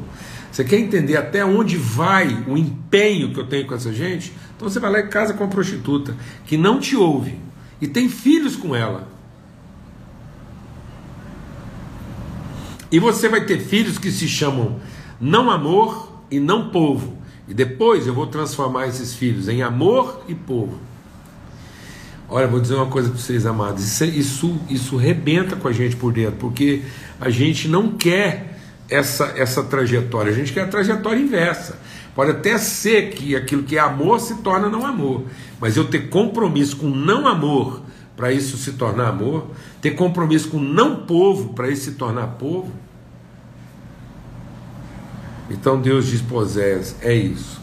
Você 0.50 0.64
quer 0.64 0.79
entender 0.79 1.17
até 1.17 1.45
onde 1.45 1.76
vai 1.76 2.45
o 2.47 2.59
empenho 2.59 3.33
que 3.33 3.41
eu 3.41 3.47
tenho 3.47 3.67
com 3.67 3.75
essa 3.75 3.93
gente? 3.93 4.33
Então 4.55 4.69
você 4.69 4.79
vai 4.79 4.93
lá 4.93 4.99
e 5.00 5.09
casa 5.09 5.33
com 5.33 5.45
uma 5.45 5.50
prostituta 5.50 6.14
que 6.47 6.57
não 6.57 6.79
te 6.79 6.95
ouve 6.95 7.38
e 7.81 7.88
tem 7.88 8.09
filhos 8.09 8.55
com 8.55 8.76
ela. 8.76 9.09
E 12.91 12.99
você 12.99 13.29
vai 13.29 13.47
ter 13.47 13.59
filhos 13.59 13.97
que 13.97 14.11
se 14.11 14.29
chamam 14.29 14.79
não 15.19 15.50
amor 15.50 16.23
e 16.31 16.38
não 16.38 16.69
povo. 16.69 17.17
E 17.49 17.55
depois 17.55 18.07
eu 18.07 18.12
vou 18.12 18.26
transformar 18.26 18.87
esses 18.87 19.14
filhos 19.14 19.49
em 19.49 19.62
amor 19.62 20.23
e 20.29 20.35
povo. 20.35 20.79
Olha, 22.35 22.47
vou 22.47 22.61
dizer 22.61 22.77
uma 22.77 22.87
coisa 22.87 23.11
para 23.11 23.19
vocês, 23.19 23.45
amados. 23.45 23.85
Isso, 23.85 24.05
isso, 24.07 24.61
isso 24.71 24.97
rebenta 24.97 25.55
com 25.55 25.69
a 25.69 25.73
gente 25.73 25.97
por 25.97 26.15
dentro, 26.15 26.37
porque 26.41 26.81
a 27.21 27.29
gente 27.29 27.69
não 27.69 27.93
quer 27.93 28.59
essa, 28.89 29.35
essa 29.37 29.62
trajetória, 29.62 30.33
a 30.33 30.35
gente 30.35 30.51
quer 30.51 30.62
a 30.62 30.67
trajetória 30.67 31.21
inversa. 31.21 31.79
Pode 32.15 32.31
até 32.31 32.57
ser 32.57 33.11
que 33.11 33.37
aquilo 33.37 33.65
que 33.65 33.77
é 33.77 33.81
amor 33.81 34.19
se 34.19 34.37
torna 34.37 34.71
não 34.71 34.87
amor, 34.87 35.25
mas 35.61 35.77
eu 35.77 35.85
ter 35.85 36.09
compromisso 36.09 36.79
com 36.79 36.89
não 36.89 37.27
amor 37.27 37.83
para 38.17 38.33
isso 38.33 38.57
se 38.57 38.73
tornar 38.73 39.09
amor, 39.09 39.49
ter 39.83 39.91
compromisso 39.91 40.49
com 40.49 40.59
não 40.59 41.05
povo 41.05 41.53
para 41.53 41.69
isso 41.69 41.85
se 41.85 41.93
tornar 41.93 42.29
povo. 42.39 42.73
Então 45.51 45.79
Deus 45.79 46.07
diz 46.07 46.25
Osés, 46.33 46.97
é 47.03 47.12
isso. 47.12 47.61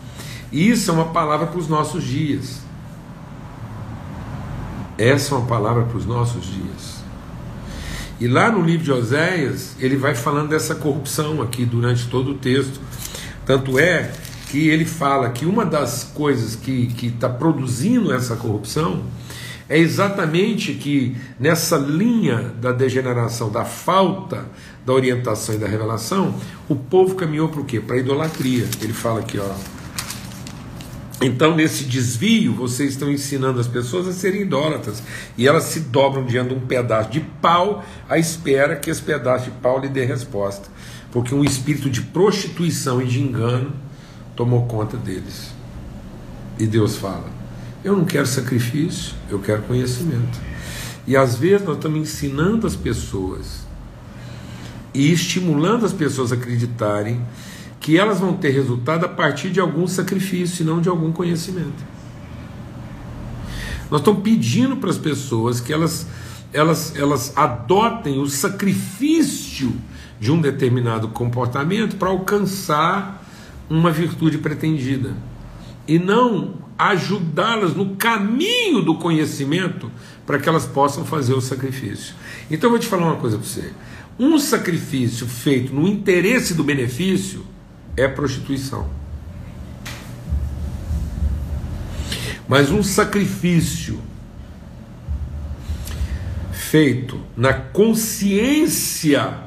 Isso 0.52 0.92
é 0.92 0.94
uma 0.94 1.06
palavra 1.06 1.48
para 1.48 1.58
os 1.58 1.68
nossos 1.68 2.04
dias. 2.04 2.69
Essa 5.00 5.34
é 5.34 5.38
uma 5.38 5.48
palavra 5.48 5.84
para 5.84 5.98
os 5.98 6.06
nossos 6.06 6.46
dias. 6.46 7.00
E 8.20 8.27
lá 8.27 8.51
no 8.51 8.62
livro 8.62 8.84
de 8.84 8.91
Oséias, 8.91 9.77
ele 9.79 9.96
vai 9.96 10.13
falando 10.13 10.50
dessa 10.50 10.75
corrupção 10.75 11.41
aqui 11.41 11.63
durante 11.63 12.10
todo 12.10 12.32
o 12.32 12.34
texto. 12.34 12.82
Tanto 13.46 13.79
é 13.79 14.12
que 14.51 14.68
ele 14.68 14.84
fala 14.84 15.29
que 15.29 15.46
uma 15.46 15.65
das 15.65 16.03
coisas 16.03 16.53
que 16.53 16.94
está 17.01 17.29
produzindo 17.29 18.13
essa 18.13 18.36
corrupção 18.36 19.03
é 19.70 19.77
exatamente 19.77 20.74
que 20.74 21.15
nessa 21.39 21.77
linha 21.77 22.51
da 22.60 22.74
degeneração, 22.74 23.50
da 23.50 23.63
falta 23.63 24.48
da 24.86 24.91
orientação 24.91 25.56
e 25.56 25.58
da 25.60 25.68
revelação, 25.68 26.36
o 26.68 26.75
povo 26.75 27.15
caminhou 27.15 27.48
para 27.48 27.62
o 27.62 27.63
quê? 27.63 27.79
Para 27.79 27.96
a 27.96 28.00
idolatria. 28.00 28.68
Ele 28.82 28.91
fala 28.91 29.22
aqui, 29.22 29.39
ó. 29.39 29.79
Então, 31.22 31.54
nesse 31.54 31.84
desvio, 31.84 32.54
vocês 32.54 32.92
estão 32.92 33.12
ensinando 33.12 33.60
as 33.60 33.68
pessoas 33.68 34.08
a 34.08 34.14
serem 34.14 34.42
idólatras. 34.42 35.04
E 35.38 35.48
elas 35.48 35.66
se 35.66 35.82
dobram 35.82 36.26
diante 36.26 36.50
de 36.50 36.56
um 36.56 36.62
pedaço 36.62 37.10
de 37.12 37.20
pau 37.20 37.84
à 38.08 38.18
espera 38.18 38.76
que 38.76 38.90
esse 38.90 39.02
pedaço 39.02 39.46
de 39.46 39.52
pau 39.52 39.80
lhe 39.80 39.90
dê 39.90 40.06
resposta. 40.06 40.70
Porque 41.12 41.36
um 41.36 41.44
espírito 41.44 41.90
de 41.90 42.02
prostituição 42.02 43.02
e 43.02 43.06
de 43.06 43.22
engano 43.22 43.74
tomou 44.36 44.66
conta 44.66 44.96
deles. 44.96 45.52
E 46.58 46.66
Deus 46.66 46.96
fala: 46.96 47.30
Eu 47.84 47.98
não 47.98 48.06
quero 48.06 48.26
sacrifício, 48.26 49.14
eu 49.30 49.40
quero 49.40 49.64
conhecimento. 49.64 50.40
E 51.06 51.18
às 51.18 51.36
vezes 51.36 51.66
nós 51.66 51.76
estamos 51.76 52.00
ensinando 52.00 52.66
as 52.66 52.76
pessoas 52.76 53.68
e 54.94 55.12
estimulando 55.12 55.86
as 55.86 55.94
pessoas 55.94 56.32
a 56.32 56.36
acreditarem 56.36 57.22
que 57.80 57.98
elas 57.98 58.20
vão 58.20 58.34
ter 58.34 58.50
resultado 58.50 59.06
a 59.06 59.10
partir 59.10 59.50
de 59.50 59.60
algum 59.60 59.88
sacrifício 59.88 60.64
e 60.64 60.66
não 60.66 60.82
de 60.82 60.90
algum 60.90 61.12
conhecimento. 61.12 61.84
Nós 63.90 64.02
estamos 64.02 64.22
pedindo 64.22 64.78
para 64.78 64.90
as 64.90 64.98
pessoas 64.98 65.60
que 65.60 65.74
elas, 65.74 66.06
elas, 66.54 66.96
elas 66.96 67.34
adotem 67.36 68.20
o 68.20 68.28
sacrifício 68.28 69.74
de 70.20 70.32
um 70.32 70.40
determinado 70.40 71.08
comportamento 71.08 71.96
para 71.96 72.10
alcançar 72.10 73.26
uma 73.70 73.92
virtude 73.92 74.38
pretendida 74.38 75.16
e 75.88 75.98
não 75.98 76.56
ajudá-las 76.78 77.74
no 77.74 77.96
caminho 77.96 78.82
do 78.82 78.96
conhecimento 78.96 79.92
para 80.26 80.38
que 80.38 80.48
elas 80.48 80.65
possam 80.65 81.04
fazer 81.04 81.34
o 81.34 81.42
sacrifício. 81.42 82.13
Então 82.52 82.68
eu 82.68 82.72
vou 82.72 82.80
te 82.80 82.88
falar 82.88 83.08
uma 83.08 83.15
coisa 83.15 83.38
para 83.38 83.48
você. 83.48 83.74
Um 84.20 84.38
sacrifício 84.38 85.26
feito 85.26 85.74
no 85.74 85.88
interesse 85.88 86.54
do 86.54 86.63
benefício 86.63 87.44
é 88.00 88.08
prostituição. 88.08 88.90
Mas 92.48 92.72
um 92.72 92.82
sacrifício 92.82 94.02
feito 96.52 97.22
na 97.36 97.54
consciência 97.54 99.38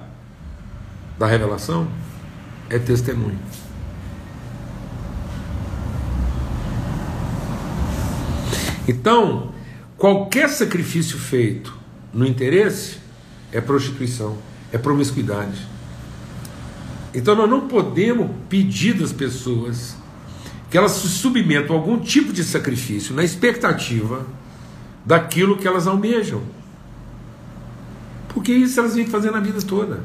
da 1.19 1.27
revelação 1.27 1.88
é 2.69 2.79
testemunho. 2.79 3.38
Então, 8.87 9.53
qualquer 9.97 10.49
sacrifício 10.49 11.19
feito 11.19 11.77
no 12.12 12.27
interesse 12.27 12.99
é 13.53 13.61
prostituição, 13.61 14.37
é 14.73 14.79
promiscuidade. 14.79 15.71
Então 17.14 17.35
nós 17.35 17.48
não 17.48 17.68
podemos 17.68 18.31
pedir 18.48 18.94
das 18.94 19.12
pessoas 19.12 19.96
que 20.70 20.79
elas 20.79 20.92
se 20.92 21.09
submetam 21.09 21.77
a 21.77 21.79
algum 21.79 21.98
tipo 21.98 22.33
de 22.33 22.42
sacrifício 22.42 23.14
na 23.14 23.22
expectativa 23.22 24.27
daquilo 25.05 25.59
que 25.59 25.68
elas 25.68 25.87
almejam. 25.87 26.40
Porque 28.29 28.53
isso 28.53 28.81
elas 28.81 28.94
vêm 28.94 29.07
fazendo 29.07 29.37
a 29.37 29.40
vida 29.40 29.61
toda. 29.61 30.01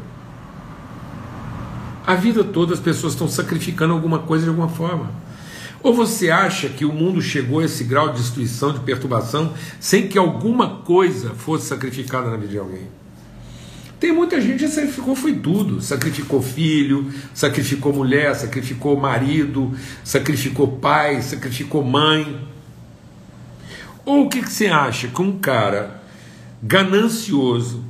A 2.05 2.15
vida 2.15 2.43
toda 2.43 2.73
as 2.73 2.79
pessoas 2.79 3.13
estão 3.13 3.27
sacrificando 3.27 3.93
alguma 3.93 4.19
coisa 4.19 4.43
de 4.43 4.49
alguma 4.49 4.69
forma. 4.69 5.11
Ou 5.81 5.93
você 5.93 6.29
acha 6.29 6.67
que 6.67 6.83
o 6.83 6.91
mundo 6.91 7.21
chegou 7.21 7.59
a 7.59 7.65
esse 7.65 7.83
grau 7.83 8.09
de 8.09 8.17
destruição, 8.17 8.73
de 8.73 8.79
perturbação, 8.79 9.53
sem 9.79 10.07
que 10.07 10.17
alguma 10.17 10.79
coisa 10.79 11.29
fosse 11.29 11.67
sacrificada 11.67 12.29
na 12.29 12.35
vida 12.35 12.51
de 12.51 12.57
alguém? 12.57 12.87
Tem 13.99 14.11
muita 14.11 14.39
gente 14.39 14.63
que 14.63 14.67
sacrificou 14.69 15.15
foi 15.15 15.33
tudo, 15.33 15.81
sacrificou 15.81 16.41
filho, 16.41 17.11
sacrificou 17.33 17.91
mulher, 17.91 18.35
sacrificou 18.35 18.95
marido, 18.95 19.75
sacrificou 20.03 20.67
pai, 20.67 21.21
sacrificou 21.21 21.83
mãe. 21.83 22.47
Ou 24.05 24.25
o 24.25 24.29
que, 24.29 24.41
que 24.41 24.51
você 24.51 24.67
acha 24.67 25.07
que 25.07 25.21
um 25.21 25.39
cara 25.39 26.03
ganancioso, 26.61 27.83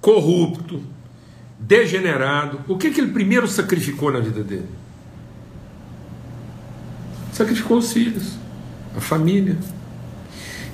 corrupto, 0.00 0.82
degenerado, 1.58 2.60
o 2.68 2.76
que, 2.76 2.90
que 2.90 3.00
ele 3.00 3.12
primeiro 3.12 3.48
sacrificou 3.48 4.12
na 4.12 4.20
vida 4.20 4.44
dele? 4.44 4.68
Sacrificou 7.32 7.78
os 7.78 7.92
filhos, 7.92 8.36
a 8.94 9.00
família. 9.00 9.56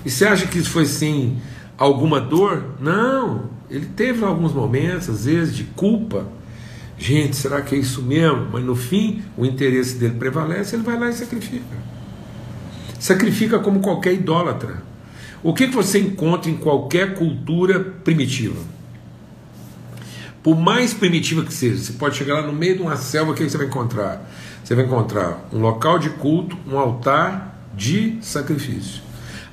E 0.05 0.11
você 0.11 0.27
acha 0.27 0.47
que 0.47 0.59
isso 0.59 0.71
foi 0.71 0.87
sim 0.87 1.41
alguma 1.79 2.21
dor? 2.21 2.75
Não, 2.81 3.51
ele 3.71 3.87
teve 3.87 4.25
alguns 4.25 4.53
momentos, 4.53 5.09
às 5.09 5.25
vezes, 5.25 5.55
de 5.57 5.65
culpa. 5.65 6.27
Gente, 6.99 7.37
será 7.37 7.61
que 7.63 7.75
é 7.75 7.79
isso 7.79 8.03
mesmo? 8.03 8.49
Mas 8.53 8.65
no 8.65 8.77
fim, 8.77 9.23
o 9.37 9.45
interesse 9.45 9.97
dele 9.97 10.15
prevalece, 10.15 10.77
ele 10.77 10.83
vai 10.83 10.99
lá 10.99 11.09
e 11.09 11.13
sacrifica. 11.13 11.77
Sacrifica 12.99 13.59
como 13.59 13.81
qualquer 13.81 14.15
idólatra. 14.15 14.83
O 15.43 15.53
que 15.53 15.67
você 15.67 15.99
encontra 15.99 16.51
em 16.51 16.57
qualquer 16.57 17.15
cultura 17.15 17.81
primitiva? 17.81 18.61
Por 20.43 20.57
mais 20.57 20.95
primitiva 20.95 21.43
que 21.43 21.53
seja, 21.53 21.83
você 21.83 21.93
pode 21.95 22.17
chegar 22.17 22.35
lá 22.35 22.47
no 22.47 22.53
meio 22.53 22.77
de 22.77 22.83
uma 22.83 22.97
selva, 22.97 23.33
o 23.33 23.35
que 23.35 23.49
você 23.49 23.57
vai 23.57 23.67
encontrar? 23.67 24.31
Você 24.63 24.75
vai 24.75 24.85
encontrar 24.85 25.49
um 25.53 25.59
local 25.59 25.99
de 25.99 26.11
culto, 26.11 26.57
um 26.67 26.79
altar 26.79 27.59
de 27.75 28.19
sacrifício. 28.21 29.03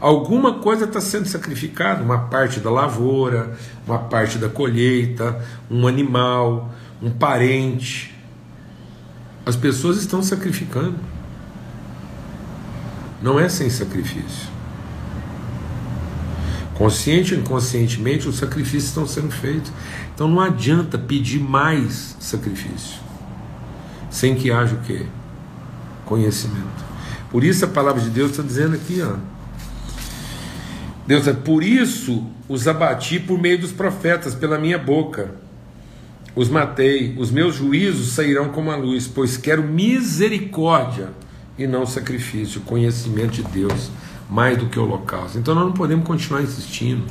Alguma 0.01 0.55
coisa 0.55 0.85
está 0.85 0.99
sendo 0.99 1.27
sacrificada, 1.27 2.03
uma 2.03 2.17
parte 2.21 2.59
da 2.59 2.71
lavoura, 2.71 3.55
uma 3.85 3.99
parte 3.99 4.39
da 4.39 4.49
colheita, 4.49 5.39
um 5.69 5.87
animal, 5.87 6.73
um 6.99 7.11
parente. 7.11 8.11
As 9.45 9.55
pessoas 9.55 9.97
estão 9.97 10.23
sacrificando. 10.23 10.95
Não 13.21 13.39
é 13.39 13.47
sem 13.47 13.69
sacrifício. 13.69 14.49
Consciente 16.73 17.35
ou 17.35 17.39
inconscientemente, 17.39 18.27
os 18.27 18.37
sacrifícios 18.37 18.85
estão 18.85 19.05
sendo 19.05 19.31
feitos. 19.31 19.71
Então 20.15 20.27
não 20.27 20.39
adianta 20.41 20.97
pedir 20.97 21.39
mais 21.39 22.17
sacrifício. 22.19 22.99
Sem 24.09 24.33
que 24.33 24.49
haja 24.49 24.73
o 24.73 24.79
quê? 24.79 25.05
Conhecimento. 26.07 26.91
Por 27.29 27.43
isso 27.43 27.63
a 27.63 27.67
palavra 27.67 28.01
de 28.01 28.09
Deus 28.09 28.31
está 28.31 28.41
dizendo 28.41 28.75
aqui, 28.75 28.99
ó. 29.03 29.31
Deus 31.05 31.27
é 31.27 31.33
por 31.33 31.63
isso 31.63 32.25
os 32.47 32.67
abati 32.67 33.19
por 33.19 33.39
meio 33.39 33.59
dos 33.59 33.71
profetas, 33.71 34.35
pela 34.35 34.57
minha 34.57 34.77
boca. 34.77 35.31
Os 36.35 36.47
matei, 36.47 37.15
os 37.17 37.31
meus 37.31 37.55
juízos 37.55 38.13
sairão 38.13 38.49
como 38.49 38.71
a 38.71 38.75
luz, 38.75 39.07
pois 39.07 39.35
quero 39.35 39.63
misericórdia 39.63 41.09
e 41.57 41.67
não 41.67 41.85
sacrifício, 41.85 42.61
conhecimento 42.61 43.33
de 43.33 43.43
Deus 43.43 43.91
mais 44.29 44.57
do 44.57 44.67
que 44.67 44.79
o 44.79 44.83
holocausto. 44.83 45.37
Então 45.37 45.53
nós 45.53 45.65
não 45.65 45.73
podemos 45.73 46.05
continuar 46.05 46.41
insistindo 46.41 47.05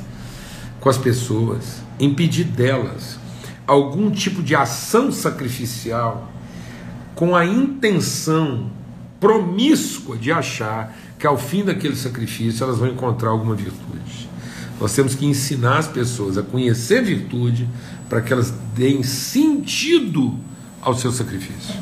com 0.81 0.89
as 0.89 0.97
pessoas, 0.97 1.83
impedir 1.99 2.45
delas 2.45 3.19
algum 3.67 4.11
tipo 4.11 4.43
de 4.43 4.57
ação 4.57 5.13
sacrificial 5.13 6.33
com 7.15 7.37
a 7.37 7.45
intenção 7.45 8.71
promíscua 9.21 10.17
de 10.17 10.33
achar 10.33 10.97
que 11.21 11.27
ao 11.27 11.37
fim 11.37 11.63
daquele 11.63 11.95
sacrifício 11.95 12.65
elas 12.65 12.79
vão 12.79 12.89
encontrar 12.89 13.29
alguma 13.29 13.55
virtude. 13.55 14.29
Nós 14.81 14.95
temos 14.95 15.15
que 15.15 15.27
ensinar 15.27 15.77
as 15.77 15.87
pessoas 15.87 16.39
a 16.39 16.43
conhecer 16.43 17.05
virtude 17.05 17.69
para 18.09 18.23
que 18.23 18.33
elas 18.33 18.51
deem 18.75 19.03
sentido 19.03 20.35
ao 20.81 20.97
seu 20.97 21.13
sacrifício. 21.13 21.75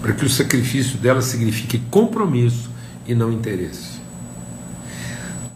Para 0.00 0.14
que 0.14 0.24
o 0.24 0.30
sacrifício 0.30 0.96
delas 0.96 1.26
signifique 1.26 1.78
compromisso 1.90 2.70
e 3.06 3.14
não 3.14 3.30
interesse. 3.30 4.00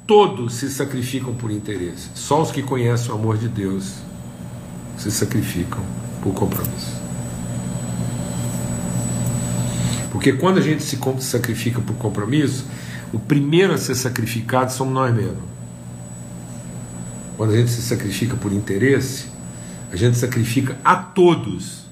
Todos 0.06 0.54
se 0.54 0.68
sacrificam 0.68 1.32
por 1.34 1.50
interesse, 1.50 2.08
só 2.14 2.42
os 2.42 2.50
que 2.50 2.62
conhecem 2.62 3.10
o 3.12 3.14
amor 3.14 3.38
de 3.38 3.48
Deus 3.48 3.94
se 4.98 5.10
sacrificam 5.10 5.80
por 6.20 6.34
compromisso. 6.34 6.99
Porque 10.20 10.34
quando 10.34 10.58
a 10.58 10.60
gente 10.60 10.82
se 10.82 10.98
sacrifica 11.20 11.80
por 11.80 11.96
compromisso, 11.96 12.66
o 13.10 13.18
primeiro 13.18 13.72
a 13.72 13.78
ser 13.78 13.94
sacrificado 13.94 14.70
somos 14.70 14.92
nós 14.92 15.14
mesmos. 15.14 15.42
Quando 17.38 17.54
a 17.54 17.56
gente 17.56 17.70
se 17.70 17.80
sacrifica 17.80 18.36
por 18.36 18.52
interesse, 18.52 19.28
a 19.90 19.96
gente 19.96 20.18
sacrifica 20.18 20.76
a 20.84 20.94
todos 20.94 21.86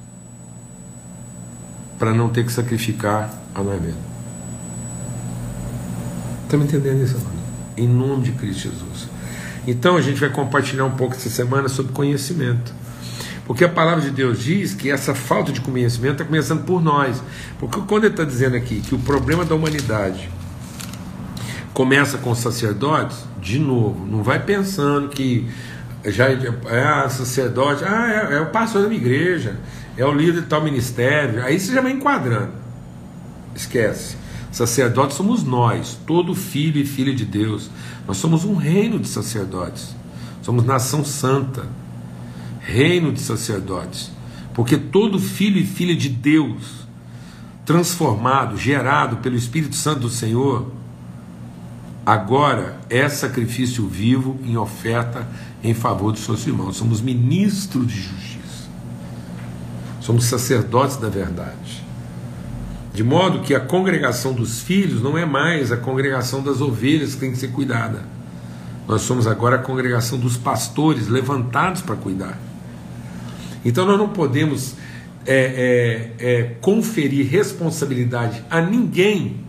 para 1.98 2.12
não 2.12 2.28
ter 2.28 2.44
que 2.44 2.52
sacrificar 2.52 3.32
a 3.54 3.62
nós 3.62 3.80
mesmos. 3.80 4.04
Estão 6.42 6.58
me 6.58 6.66
entendendo 6.66 7.02
isso, 7.02 7.14
mano? 7.14 7.30
Em 7.78 7.88
nome 7.88 8.24
de 8.24 8.32
Cristo 8.32 8.64
Jesus. 8.64 9.08
Então 9.66 9.96
a 9.96 10.02
gente 10.02 10.20
vai 10.20 10.28
compartilhar 10.28 10.84
um 10.84 10.96
pouco 10.96 11.14
essa 11.14 11.30
semana 11.30 11.66
sobre 11.66 11.92
conhecimento. 11.92 12.74
Porque 13.48 13.64
a 13.64 13.68
palavra 13.68 14.02
de 14.02 14.10
Deus 14.10 14.40
diz 14.40 14.74
que 14.74 14.90
essa 14.90 15.14
falta 15.14 15.50
de 15.50 15.62
conhecimento 15.62 16.12
está 16.12 16.24
começando 16.26 16.66
por 16.66 16.82
nós. 16.82 17.22
Porque 17.58 17.80
quando 17.80 18.04
ele 18.04 18.12
está 18.12 18.22
dizendo 18.22 18.54
aqui 18.54 18.82
que 18.82 18.94
o 18.94 18.98
problema 18.98 19.42
da 19.42 19.54
humanidade 19.54 20.28
começa 21.72 22.18
com 22.18 22.30
os 22.30 22.40
sacerdotes, 22.40 23.24
de 23.40 23.58
novo, 23.58 24.06
não 24.06 24.22
vai 24.22 24.38
pensando 24.38 25.08
que 25.08 25.48
já 26.04 26.26
é 26.28 27.08
sacerdote, 27.08 27.84
ah, 27.84 28.28
é, 28.30 28.34
é, 28.34 28.40
o 28.42 28.50
pastor 28.50 28.82
da 28.82 28.88
minha 28.88 29.00
igreja, 29.00 29.56
é 29.96 30.04
o 30.04 30.12
líder 30.12 30.42
de 30.42 30.46
tal 30.46 30.62
ministério, 30.62 31.42
aí 31.42 31.58
você 31.58 31.72
já 31.72 31.80
vai 31.80 31.92
enquadrando. 31.92 32.52
Esquece. 33.56 34.18
Sacerdotes 34.52 35.16
somos 35.16 35.42
nós, 35.42 35.98
todo 36.06 36.34
filho 36.34 36.78
e 36.78 36.84
filha 36.84 37.14
de 37.14 37.24
Deus. 37.24 37.70
Nós 38.06 38.18
somos 38.18 38.44
um 38.44 38.56
reino 38.56 38.98
de 38.98 39.08
sacerdotes. 39.08 39.96
Somos 40.42 40.64
nação 40.64 41.02
santa 41.02 41.66
reino 42.68 43.10
de 43.10 43.20
sacerdotes, 43.20 44.10
porque 44.52 44.76
todo 44.76 45.18
filho 45.18 45.58
e 45.58 45.64
filha 45.64 45.96
de 45.96 46.10
Deus, 46.10 46.86
transformado, 47.64 48.58
gerado 48.58 49.16
pelo 49.16 49.36
Espírito 49.36 49.74
Santo 49.74 50.00
do 50.00 50.10
Senhor, 50.10 50.70
agora 52.04 52.78
é 52.90 53.08
sacrifício 53.08 53.86
vivo 53.88 54.38
em 54.44 54.58
oferta 54.58 55.26
em 55.64 55.72
favor 55.72 56.12
dos 56.12 56.20
seus 56.20 56.46
irmãos. 56.46 56.76
Somos 56.76 57.00
ministros 57.00 57.86
de 57.86 58.02
justiça, 58.02 58.68
somos 60.02 60.26
sacerdotes 60.26 60.98
da 60.98 61.08
verdade. 61.08 61.82
De 62.92 63.02
modo 63.02 63.40
que 63.40 63.54
a 63.54 63.60
congregação 63.60 64.34
dos 64.34 64.60
filhos 64.60 65.00
não 65.02 65.16
é 65.16 65.24
mais 65.24 65.72
a 65.72 65.76
congregação 65.78 66.42
das 66.42 66.60
ovelhas 66.60 67.14
que 67.14 67.20
tem 67.20 67.30
que 67.30 67.38
ser 67.38 67.48
cuidada. 67.48 68.02
Nós 68.86 69.02
somos 69.02 69.26
agora 69.26 69.56
a 69.56 69.60
congregação 69.60 70.18
dos 70.18 70.36
pastores 70.36 71.08
levantados 71.08 71.80
para 71.80 71.96
cuidar. 71.96 72.47
Então 73.68 73.84
nós 73.84 73.98
não 73.98 74.08
podemos 74.08 74.76
é, 75.26 76.14
é, 76.18 76.26
é, 76.26 76.42
conferir 76.62 77.28
responsabilidade 77.30 78.42
a 78.48 78.62
ninguém 78.62 79.44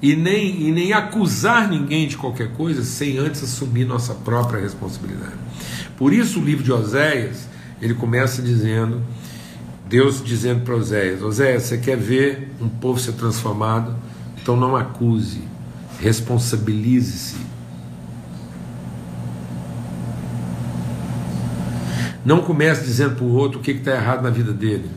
e 0.00 0.14
nem, 0.14 0.68
e 0.68 0.70
nem 0.70 0.92
acusar 0.92 1.68
ninguém 1.68 2.06
de 2.06 2.16
qualquer 2.16 2.52
coisa 2.52 2.84
sem 2.84 3.18
antes 3.18 3.42
assumir 3.42 3.84
nossa 3.84 4.14
própria 4.14 4.60
responsabilidade. 4.60 5.34
Por 5.96 6.12
isso 6.12 6.38
o 6.38 6.44
livro 6.44 6.62
de 6.62 6.70
Oséias, 6.70 7.48
ele 7.82 7.94
começa 7.94 8.40
dizendo, 8.40 9.02
Deus 9.88 10.22
dizendo 10.24 10.60
para 10.60 10.76
Oséias, 10.76 11.20
Oséias, 11.20 11.64
você 11.64 11.78
quer 11.78 11.96
ver 11.96 12.52
um 12.60 12.68
povo 12.68 13.00
ser 13.00 13.14
transformado? 13.14 13.96
Então 14.40 14.56
não 14.56 14.76
acuse, 14.76 15.40
responsabilize-se 15.98 17.47
Não 22.28 22.42
comece 22.42 22.84
dizendo 22.84 23.16
para 23.16 23.24
o 23.24 23.32
outro 23.32 23.58
o 23.58 23.62
que 23.62 23.70
está 23.70 23.92
errado 23.92 24.20
na 24.20 24.28
vida 24.28 24.52
dele. 24.52 24.90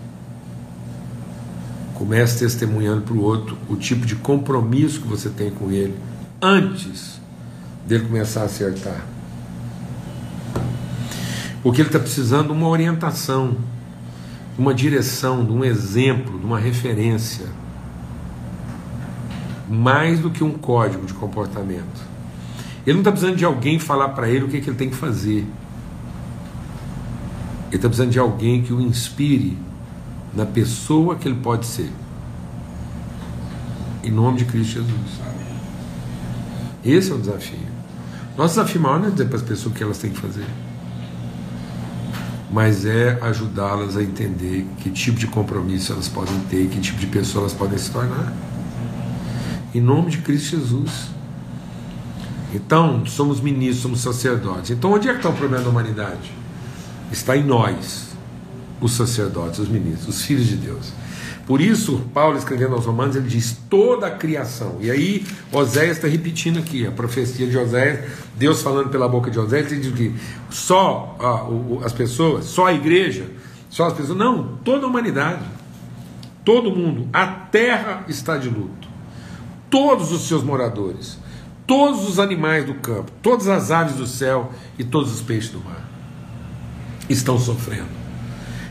Comece 1.94 2.39
testemunhando 2.39 3.04
para 3.04 3.13
o 3.13 3.22
outro 3.22 3.58
o 3.70 3.78
tipo 3.78 4.06
de 4.06 4.17
compromisso 4.17 5.00
que 5.00 5.08
você 5.08 5.30
tem 5.30 5.50
com 5.50 5.72
ele 5.72 5.96
antes 6.41 7.22
dele 7.88 8.04
começar 8.04 8.41
a 8.41 8.46
acertar. 8.48 9.06
Porque 11.63 11.80
ele 11.80 11.88
está 11.88 12.00
precisando 12.00 12.48
de 12.48 12.52
uma 12.52 12.67
orientação, 12.67 13.56
de 14.54 14.62
uma 14.62 14.74
direção, 14.74 15.46
de 15.46 15.54
um 15.54 15.63
exemplo, 15.63 16.38
de 16.38 16.46
uma 16.46 16.60
referência. 16.60 17.46
Mais 19.70 20.20
do 20.20 20.30
que 20.30 20.44
um 20.44 20.52
código 20.52 21.06
de 21.06 21.13
comportamento. 21.13 22.02
Ele 22.86 22.96
não 22.96 23.00
está 23.00 23.12
precisando 23.13 23.38
de 23.38 23.46
alguém 23.46 23.80
falar 23.80 24.10
para 24.10 24.30
ele 24.30 24.44
o 24.44 24.50
que, 24.50 24.60
que 24.60 24.70
ele 24.70 24.78
tem 24.78 24.89
que 24.89 24.98
fazer. 24.98 25.48
Ele 27.72 27.78
está 27.78 27.88
precisando 27.88 28.12
de 28.12 28.20
alguém 28.20 28.62
que 28.62 28.74
o 28.74 28.82
inspire 28.82 29.58
na 30.36 30.46
pessoa 30.46 31.16
que 31.16 31.26
ele 31.26 31.40
pode 31.42 31.66
ser. 31.66 31.90
Em 34.04 34.12
nome 34.12 34.40
de 34.40 34.46
Cristo 34.46 34.74
Jesus. 34.74 35.22
Esse 36.84 37.12
é 37.12 37.16
o 37.16 37.18
desafio. 37.18 37.72
Nosso 38.38 38.56
desafio 38.56 38.82
maior 38.82 39.00
não 39.00 39.08
é 39.08 39.12
dizer 39.12 39.28
para 39.28 39.38
as 39.38 39.42
pessoas 39.42 39.74
o 39.74 39.76
que 39.76 39.84
elas 39.84 39.98
têm 40.00 40.12
que 40.12 40.20
fazer, 40.20 40.46
mas 42.52 42.86
é 42.86 43.18
ajudá-las 43.22 43.96
a 43.96 44.04
entender 44.04 44.68
que 44.80 44.90
tipo 44.90 45.18
de 45.18 45.28
compromisso 45.28 45.94
elas 45.94 46.10
podem 46.10 46.38
ter, 46.50 46.68
que 46.68 46.80
tipo 46.82 47.00
de 47.00 47.08
pessoa 47.08 47.44
elas 47.44 47.54
podem 47.54 47.78
se 47.78 47.90
tornar. 47.90 48.34
Em 49.74 49.80
nome 49.80 50.12
de 50.12 50.18
Cristo 50.18 50.58
Jesus. 50.58 51.10
Então, 52.54 53.06
somos 53.06 53.40
ministros, 53.40 53.82
somos 53.82 54.02
sacerdotes. 54.02 54.72
Então, 54.72 54.92
onde 54.92 55.08
é 55.08 55.14
que 55.14 55.20
está 55.20 55.30
o 55.30 55.34
problema 55.34 55.64
da 55.64 55.70
humanidade? 55.70 56.34
Está 57.12 57.36
em 57.36 57.43
nós, 57.43 58.10
os 58.80 58.93
sacerdotes, 58.93 59.60
os 59.60 59.67
ministros, 59.67 60.15
os 60.15 60.26
filhos 60.26 60.47
de 60.47 60.56
Deus. 60.56 60.91
Por 61.45 61.60
isso, 61.60 62.02
Paulo 62.13 62.38
escrevendo 62.38 62.76
aos 62.76 62.86
Romanos, 62.86 63.15
ele 63.15 63.28
diz 63.28 63.58
toda 63.69 64.08
a 64.08 64.12
criação. 64.12 64.78
E 64.80 64.89
aí, 64.89 65.26
Oséias 65.52 65.97
está 65.97 66.08
repetindo 66.08 66.60
aqui 66.60 66.88
a 66.88 66.91
profecia 66.91 67.47
de 67.47 67.58
Oséias, 67.58 68.10
Deus 68.38 68.62
falando 68.62 68.89
pela 68.89 69.08
boca 69.08 69.30
de 69.30 69.39
Oséias, 69.39 69.71
ele 69.71 69.82
diz 69.82 69.93
que 69.93 70.15
só 70.50 71.17
as 71.84 71.91
pessoas, 71.91 72.45
só 72.45 72.67
a 72.67 72.74
igreja, 72.74 73.26
só 73.69 73.88
as 73.88 73.93
pessoas, 73.93 74.17
não, 74.17 74.60
toda 74.63 74.86
a 74.86 74.89
humanidade, 74.89 75.43
todo 76.45 76.71
mundo, 76.71 77.10
a 77.12 77.28
terra 77.28 78.06
está 78.08 78.38
de 78.38 78.50
luto, 78.50 78.88
todos 79.69 80.12
os 80.12 80.28
seus 80.28 80.43
moradores, 80.43 81.17
todos 81.67 82.08
os 82.08 82.19
animais 82.19 82.65
do 82.65 82.76
campo, 82.76 83.12
todas 83.21 83.47
as 83.47 83.71
aves 83.71 83.95
do 83.95 84.08
céu 84.08 84.52
e 84.78 84.84
todos 84.84 85.13
os 85.13 85.21
peixes 85.21 85.52
do 85.52 85.60
mar 85.60 85.91
estão 87.10 87.40
sofrendo. 87.40 87.90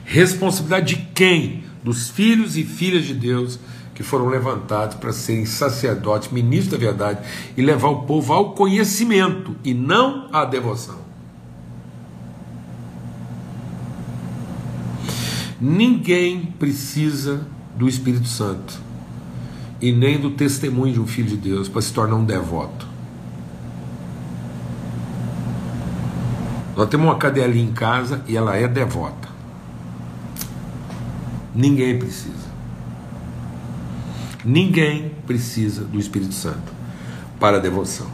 Responsabilidade 0.05 0.97
de 0.97 1.03
quem? 1.15 1.65
Dos 1.83 2.11
filhos 2.11 2.57
e 2.57 2.65
filhas 2.65 3.05
de 3.05 3.15
Deus 3.15 3.59
que 3.95 4.03
foram 4.03 4.29
levantados 4.29 4.97
para 4.97 5.13
serem 5.13 5.45
sacerdotes, 5.45 6.31
ministros 6.33 6.73
da 6.73 6.79
verdade 6.79 7.21
e 7.55 7.61
levar 7.61 7.89
o 7.89 8.03
povo 8.03 8.33
ao 8.33 8.55
conhecimento 8.55 9.55
e 9.63 9.75
não 9.75 10.29
à 10.33 10.45
devoção. 10.45 10.99
Ninguém 15.61 16.47
precisa 16.59 17.47
do 17.77 17.87
Espírito 17.87 18.27
Santo 18.27 18.81
e 19.83 19.93
nem 19.93 20.19
do 20.19 20.31
testemunho 20.31 20.95
de 20.95 21.01
um 21.01 21.07
filho 21.07 21.29
de 21.29 21.37
Deus 21.37 21.69
para 21.69 21.83
se 21.83 21.93
tornar 21.93 22.17
um 22.17 22.25
devoto. 22.25 22.90
Nós 26.81 26.89
temos 26.89 27.09
uma 27.09 27.17
cadelinha 27.17 27.63
em 27.63 27.75
casa 27.75 28.25
e 28.27 28.35
ela 28.35 28.57
é 28.57 28.67
devota. 28.67 29.29
Ninguém 31.55 31.99
precisa. 31.99 32.49
Ninguém 34.43 35.13
precisa 35.27 35.85
do 35.85 35.99
Espírito 35.99 36.33
Santo 36.33 36.73
para 37.39 37.59
a 37.59 37.61
devoção. 37.61 38.07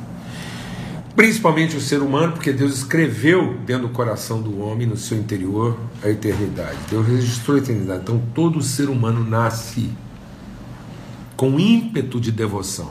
Principalmente 1.14 1.76
o 1.76 1.80
ser 1.80 2.02
humano, 2.02 2.32
porque 2.32 2.52
Deus 2.52 2.78
escreveu 2.78 3.56
dentro 3.64 3.86
do 3.86 3.94
coração 3.94 4.42
do 4.42 4.60
homem, 4.60 4.84
no 4.84 4.96
seu 4.96 5.16
interior, 5.16 5.78
a 6.02 6.08
eternidade. 6.08 6.76
Deus 6.90 7.06
registrou 7.06 7.58
a 7.58 7.60
eternidade. 7.60 8.00
Então 8.02 8.20
todo 8.34 8.60
ser 8.62 8.88
humano 8.88 9.22
nasce 9.22 9.92
com 11.36 11.60
ímpeto 11.60 12.20
de 12.20 12.32
devoção. 12.32 12.90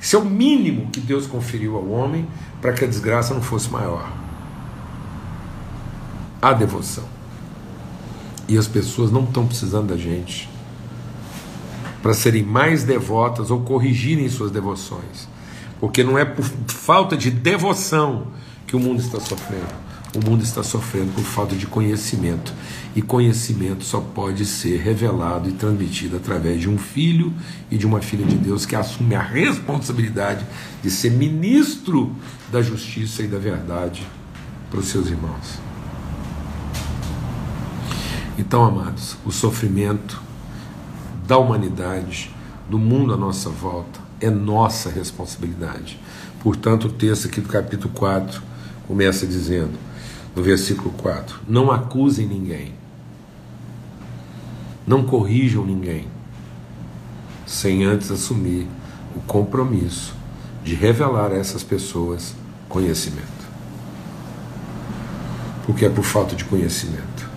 Isso 0.00 0.14
é 0.14 0.20
o 0.20 0.24
mínimo 0.24 0.88
que 0.92 1.00
Deus 1.00 1.26
conferiu 1.26 1.74
ao 1.74 1.88
homem 1.88 2.28
para 2.62 2.72
que 2.72 2.84
a 2.84 2.86
desgraça 2.86 3.34
não 3.34 3.42
fosse 3.42 3.68
maior. 3.68 4.22
A 6.44 6.52
devoção. 6.52 7.04
E 8.46 8.58
as 8.58 8.68
pessoas 8.68 9.10
não 9.10 9.24
estão 9.24 9.46
precisando 9.46 9.86
da 9.86 9.96
gente 9.96 10.46
para 12.02 12.12
serem 12.12 12.42
mais 12.42 12.84
devotas 12.84 13.50
ou 13.50 13.62
corrigirem 13.62 14.28
suas 14.28 14.50
devoções. 14.50 15.26
Porque 15.80 16.04
não 16.04 16.18
é 16.18 16.24
por 16.26 16.44
falta 16.66 17.16
de 17.16 17.30
devoção 17.30 18.26
que 18.66 18.76
o 18.76 18.78
mundo 18.78 19.00
está 19.00 19.18
sofrendo. 19.18 19.72
O 20.14 20.22
mundo 20.22 20.44
está 20.44 20.62
sofrendo 20.62 21.12
por 21.12 21.24
falta 21.24 21.56
de 21.56 21.66
conhecimento. 21.66 22.52
E 22.94 23.00
conhecimento 23.00 23.82
só 23.82 24.02
pode 24.02 24.44
ser 24.44 24.82
revelado 24.82 25.48
e 25.48 25.52
transmitido 25.52 26.18
através 26.18 26.60
de 26.60 26.68
um 26.68 26.76
filho 26.76 27.32
e 27.70 27.78
de 27.78 27.86
uma 27.86 28.02
filha 28.02 28.26
de 28.26 28.36
Deus 28.36 28.66
que 28.66 28.76
assume 28.76 29.14
a 29.14 29.22
responsabilidade 29.22 30.44
de 30.82 30.90
ser 30.90 31.10
ministro 31.10 32.14
da 32.52 32.60
justiça 32.60 33.22
e 33.22 33.28
da 33.28 33.38
verdade 33.38 34.06
para 34.68 34.80
os 34.80 34.88
seus 34.88 35.08
irmãos. 35.08 35.73
Então, 38.36 38.64
amados, 38.64 39.16
o 39.24 39.30
sofrimento 39.30 40.20
da 41.24 41.38
humanidade, 41.38 42.34
do 42.68 42.78
mundo 42.78 43.14
à 43.14 43.16
nossa 43.16 43.48
volta, 43.48 44.00
é 44.20 44.28
nossa 44.28 44.90
responsabilidade. 44.90 46.00
Portanto, 46.42 46.88
o 46.88 46.92
texto 46.92 47.28
aqui 47.28 47.40
do 47.40 47.48
capítulo 47.48 47.94
4 47.94 48.42
começa 48.88 49.24
dizendo, 49.24 49.78
no 50.34 50.42
versículo 50.42 50.90
4: 50.90 51.42
Não 51.48 51.70
acusem 51.70 52.26
ninguém, 52.26 52.74
não 54.84 55.04
corrijam 55.04 55.64
ninguém, 55.64 56.08
sem 57.46 57.84
antes 57.84 58.10
assumir 58.10 58.66
o 59.14 59.20
compromisso 59.20 60.12
de 60.64 60.74
revelar 60.74 61.30
a 61.30 61.36
essas 61.36 61.62
pessoas 61.62 62.34
conhecimento. 62.68 63.28
Porque 65.64 65.84
é 65.84 65.88
por 65.88 66.04
falta 66.04 66.34
de 66.34 66.44
conhecimento 66.44 67.33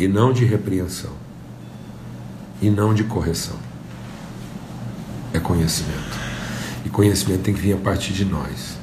e 0.00 0.08
não 0.08 0.32
de 0.32 0.46
repreensão 0.46 1.12
e 2.62 2.70
não 2.70 2.94
de 2.94 3.04
correção. 3.04 3.56
É 5.34 5.38
conhecimento. 5.38 6.18
E 6.86 6.88
conhecimento 6.88 7.42
tem 7.42 7.52
que 7.52 7.60
vir 7.60 7.74
a 7.74 7.76
partir 7.76 8.14
de 8.14 8.24
nós. 8.24 8.78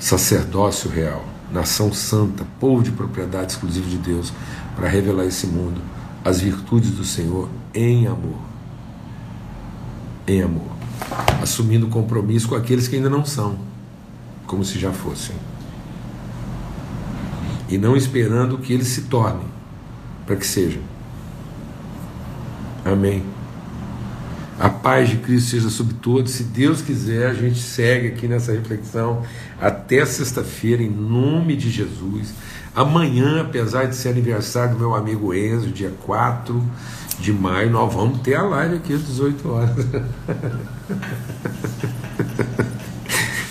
Sacerdócio 0.00 0.90
real, 0.90 1.24
nação 1.52 1.92
santa, 1.92 2.44
povo 2.58 2.82
de 2.82 2.90
propriedade 2.90 3.52
exclusiva 3.52 3.88
de 3.88 3.96
Deus, 3.96 4.32
para 4.74 4.88
revelar 4.88 5.24
esse 5.24 5.46
mundo 5.46 5.80
as 6.24 6.40
virtudes 6.40 6.90
do 6.90 7.04
Senhor 7.04 7.48
em 7.72 8.08
amor. 8.08 8.40
Em 10.26 10.42
amor. 10.42 10.72
Assumindo 11.40 11.86
compromisso 11.86 12.48
com 12.48 12.56
aqueles 12.56 12.88
que 12.88 12.96
ainda 12.96 13.08
não 13.08 13.24
são, 13.24 13.56
como 14.48 14.64
se 14.64 14.80
já 14.80 14.92
fossem. 14.92 15.36
E 17.68 17.78
não 17.78 17.96
esperando 17.96 18.58
que 18.58 18.72
eles 18.72 18.88
se 18.88 19.02
tornem 19.02 19.55
para 20.26 20.36
que 20.36 20.46
sejam. 20.46 20.82
Amém. 22.84 23.22
A 24.58 24.70
paz 24.70 25.10
de 25.10 25.18
Cristo 25.18 25.50
seja 25.50 25.68
sobre 25.68 25.94
todos. 25.94 26.32
Se 26.32 26.42
Deus 26.42 26.80
quiser, 26.80 27.30
a 27.30 27.34
gente 27.34 27.60
segue 27.60 28.08
aqui 28.08 28.26
nessa 28.26 28.52
reflexão 28.52 29.22
até 29.60 30.04
sexta-feira, 30.04 30.82
em 30.82 30.90
nome 30.90 31.56
de 31.56 31.70
Jesus. 31.70 32.34
Amanhã, 32.74 33.42
apesar 33.42 33.86
de 33.86 33.94
ser 33.94 34.10
aniversário 34.10 34.74
do 34.74 34.78
meu 34.78 34.94
amigo 34.94 35.34
Enzo, 35.34 35.70
dia 35.70 35.92
4 36.04 36.62
de 37.18 37.32
maio, 37.32 37.70
nós 37.70 37.92
vamos 37.92 38.20
ter 38.20 38.34
a 38.34 38.42
live 38.42 38.76
aqui 38.76 38.94
às 38.94 39.06
18 39.06 39.48
horas. 39.48 39.76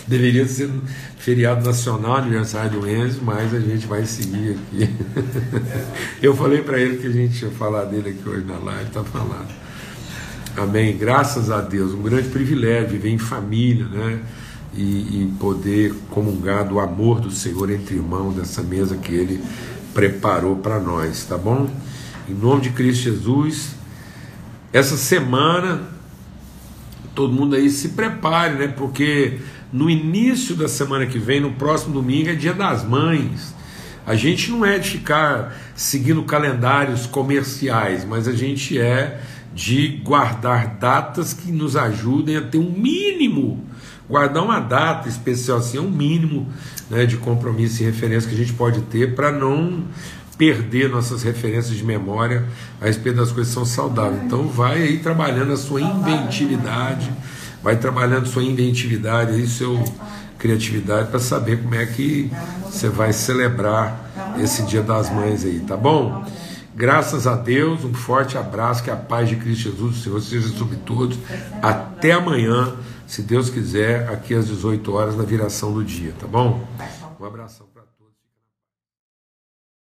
Deveria 0.08 0.48
ser 0.48 0.70
feriado 1.18 1.66
nacional, 1.66 2.18
aniversário 2.18 2.80
do 2.80 2.88
Enzo, 2.88 3.22
mas 3.24 3.54
a 3.54 3.60
gente 3.60 3.88
vai 3.88 4.06
seguir 4.06 4.52
aqui. 4.52 4.90
Eu 6.22 6.36
falei 6.36 6.62
para 6.62 6.80
ele 6.80 6.98
que 6.98 7.08
a 7.08 7.12
gente 7.12 7.44
ia 7.44 7.50
falar 7.50 7.86
dele 7.86 8.10
aqui 8.10 8.30
hoje 8.30 8.46
na 8.46 8.58
live, 8.58 8.84
está 8.84 9.04
falando. 9.04 9.50
Amém. 10.56 10.96
Graças 10.96 11.50
a 11.50 11.60
Deus, 11.60 11.94
um 11.94 12.04
grande 12.04 12.30
privilégio 12.30 12.90
viver 12.90 13.10
em 13.10 13.18
família, 13.18 13.86
né? 13.88 14.20
E, 14.74 14.82
e, 14.82 15.34
poder 15.40 15.94
comungar 16.10 16.68
do 16.68 16.80
amor 16.82 17.22
do 17.22 17.32
Senhor 17.32 17.72
entre 17.72 17.96
irmãos 17.96 18.36
dessa 18.36 18.62
mesa 18.62 18.98
que 18.98 19.14
Ele 19.14 19.42
preparou 19.94 20.58
para 20.58 20.80
nós, 20.80 21.24
tá 21.24 21.38
bom? 21.38 21.70
Em 22.28 22.34
nome 22.34 22.64
de 22.64 22.72
Cristo 22.72 23.04
Jesus, 23.04 23.70
essa 24.74 24.98
semana 24.98 25.95
todo 27.16 27.34
mundo 27.34 27.56
aí 27.56 27.70
se 27.70 27.90
prepare, 27.90 28.56
né? 28.56 28.68
Porque 28.68 29.40
no 29.72 29.90
início 29.90 30.56
da 30.56 30.68
semana 30.68 31.06
que 31.06 31.18
vem, 31.18 31.40
no 31.40 31.54
próximo 31.54 31.94
domingo, 31.94 32.30
é 32.30 32.36
dia 32.36 32.54
das 32.54 32.84
mães. 32.84 33.56
A 34.06 34.14
gente 34.16 34.52
não 34.52 34.64
é 34.64 34.78
de 34.78 34.92
ficar 34.92 35.56
seguindo 35.74 36.22
calendários 36.24 37.08
comerciais, 37.08 38.06
mas 38.06 38.28
a 38.28 38.34
gente 38.34 38.80
é 38.80 39.20
de 39.54 40.02
guardar 40.04 40.76
datas 40.76 41.34
que 41.34 41.52
nos 41.52 41.76
ajudem 41.76 42.36
a 42.36 42.42
ter 42.42 42.58
um 42.58 42.70
mínimo. 42.70 43.66
Guardar 44.08 44.44
uma 44.44 44.60
data 44.60 45.10
especial 45.10 45.58
assim 45.58 45.78
é 45.78 45.82
um 45.82 45.90
mínimo 45.90 46.48
né, 46.90 47.06
de 47.06 47.18
compromisso 47.18 47.82
e 47.82 47.86
referência 47.86 48.30
que 48.30 48.36
a 48.36 48.38
gente 48.38 48.54
pode 48.54 48.82
ter 48.82 49.16
para 49.16 49.32
não 49.32 49.86
perder 50.38 50.90
nossas 50.90 51.24
referências 51.24 51.76
de 51.76 51.84
memória 51.84 52.46
a 52.82 52.86
respeito 52.86 53.18
das 53.18 53.32
coisas 53.32 53.54
que 53.54 53.56
são 53.56 53.66
saudáveis. 53.66 54.24
Então 54.24 54.48
vai 54.48 54.82
aí 54.82 54.98
trabalhando 55.00 55.54
a 55.54 55.58
sua 55.58 55.82
inventividade 55.82 57.12
vai 57.66 57.76
trabalhando 57.78 58.28
sua 58.28 58.44
inventividade, 58.44 59.32
aí, 59.32 59.48
sua 59.48 59.84
criatividade 60.38 61.10
para 61.10 61.20
saber 61.20 61.64
como 61.64 61.74
é 61.74 61.84
que 61.88 62.32
você 62.64 62.88
vai 62.88 63.12
celebrar 63.12 64.38
esse 64.40 64.62
Dia 64.68 64.84
das 64.84 65.10
Mães 65.10 65.44
aí, 65.44 65.62
tá 65.62 65.76
bom? 65.76 66.24
Graças 66.76 67.26
a 67.26 67.36
Deus, 67.36 67.84
um 67.84 67.92
forte 67.92 68.38
abraço, 68.38 68.84
que 68.84 68.92
a 68.92 68.96
paz 68.96 69.28
de 69.28 69.38
Cristo 69.38 69.72
Jesus, 69.72 69.98
o 69.98 70.00
Senhor, 70.00 70.22
seja 70.22 70.50
sobre 70.50 70.78
todos. 70.78 71.18
Até 71.60 72.12
amanhã, 72.12 72.76
se 73.08 73.24
Deus 73.24 73.50
quiser, 73.50 74.10
aqui 74.10 74.36
às 74.36 74.46
18 74.46 74.94
horas, 74.94 75.18
na 75.18 75.24
viração 75.24 75.74
do 75.74 75.84
dia, 75.84 76.14
tá 76.20 76.28
bom? 76.28 76.68
Um 77.20 77.26
abração. 77.26 77.75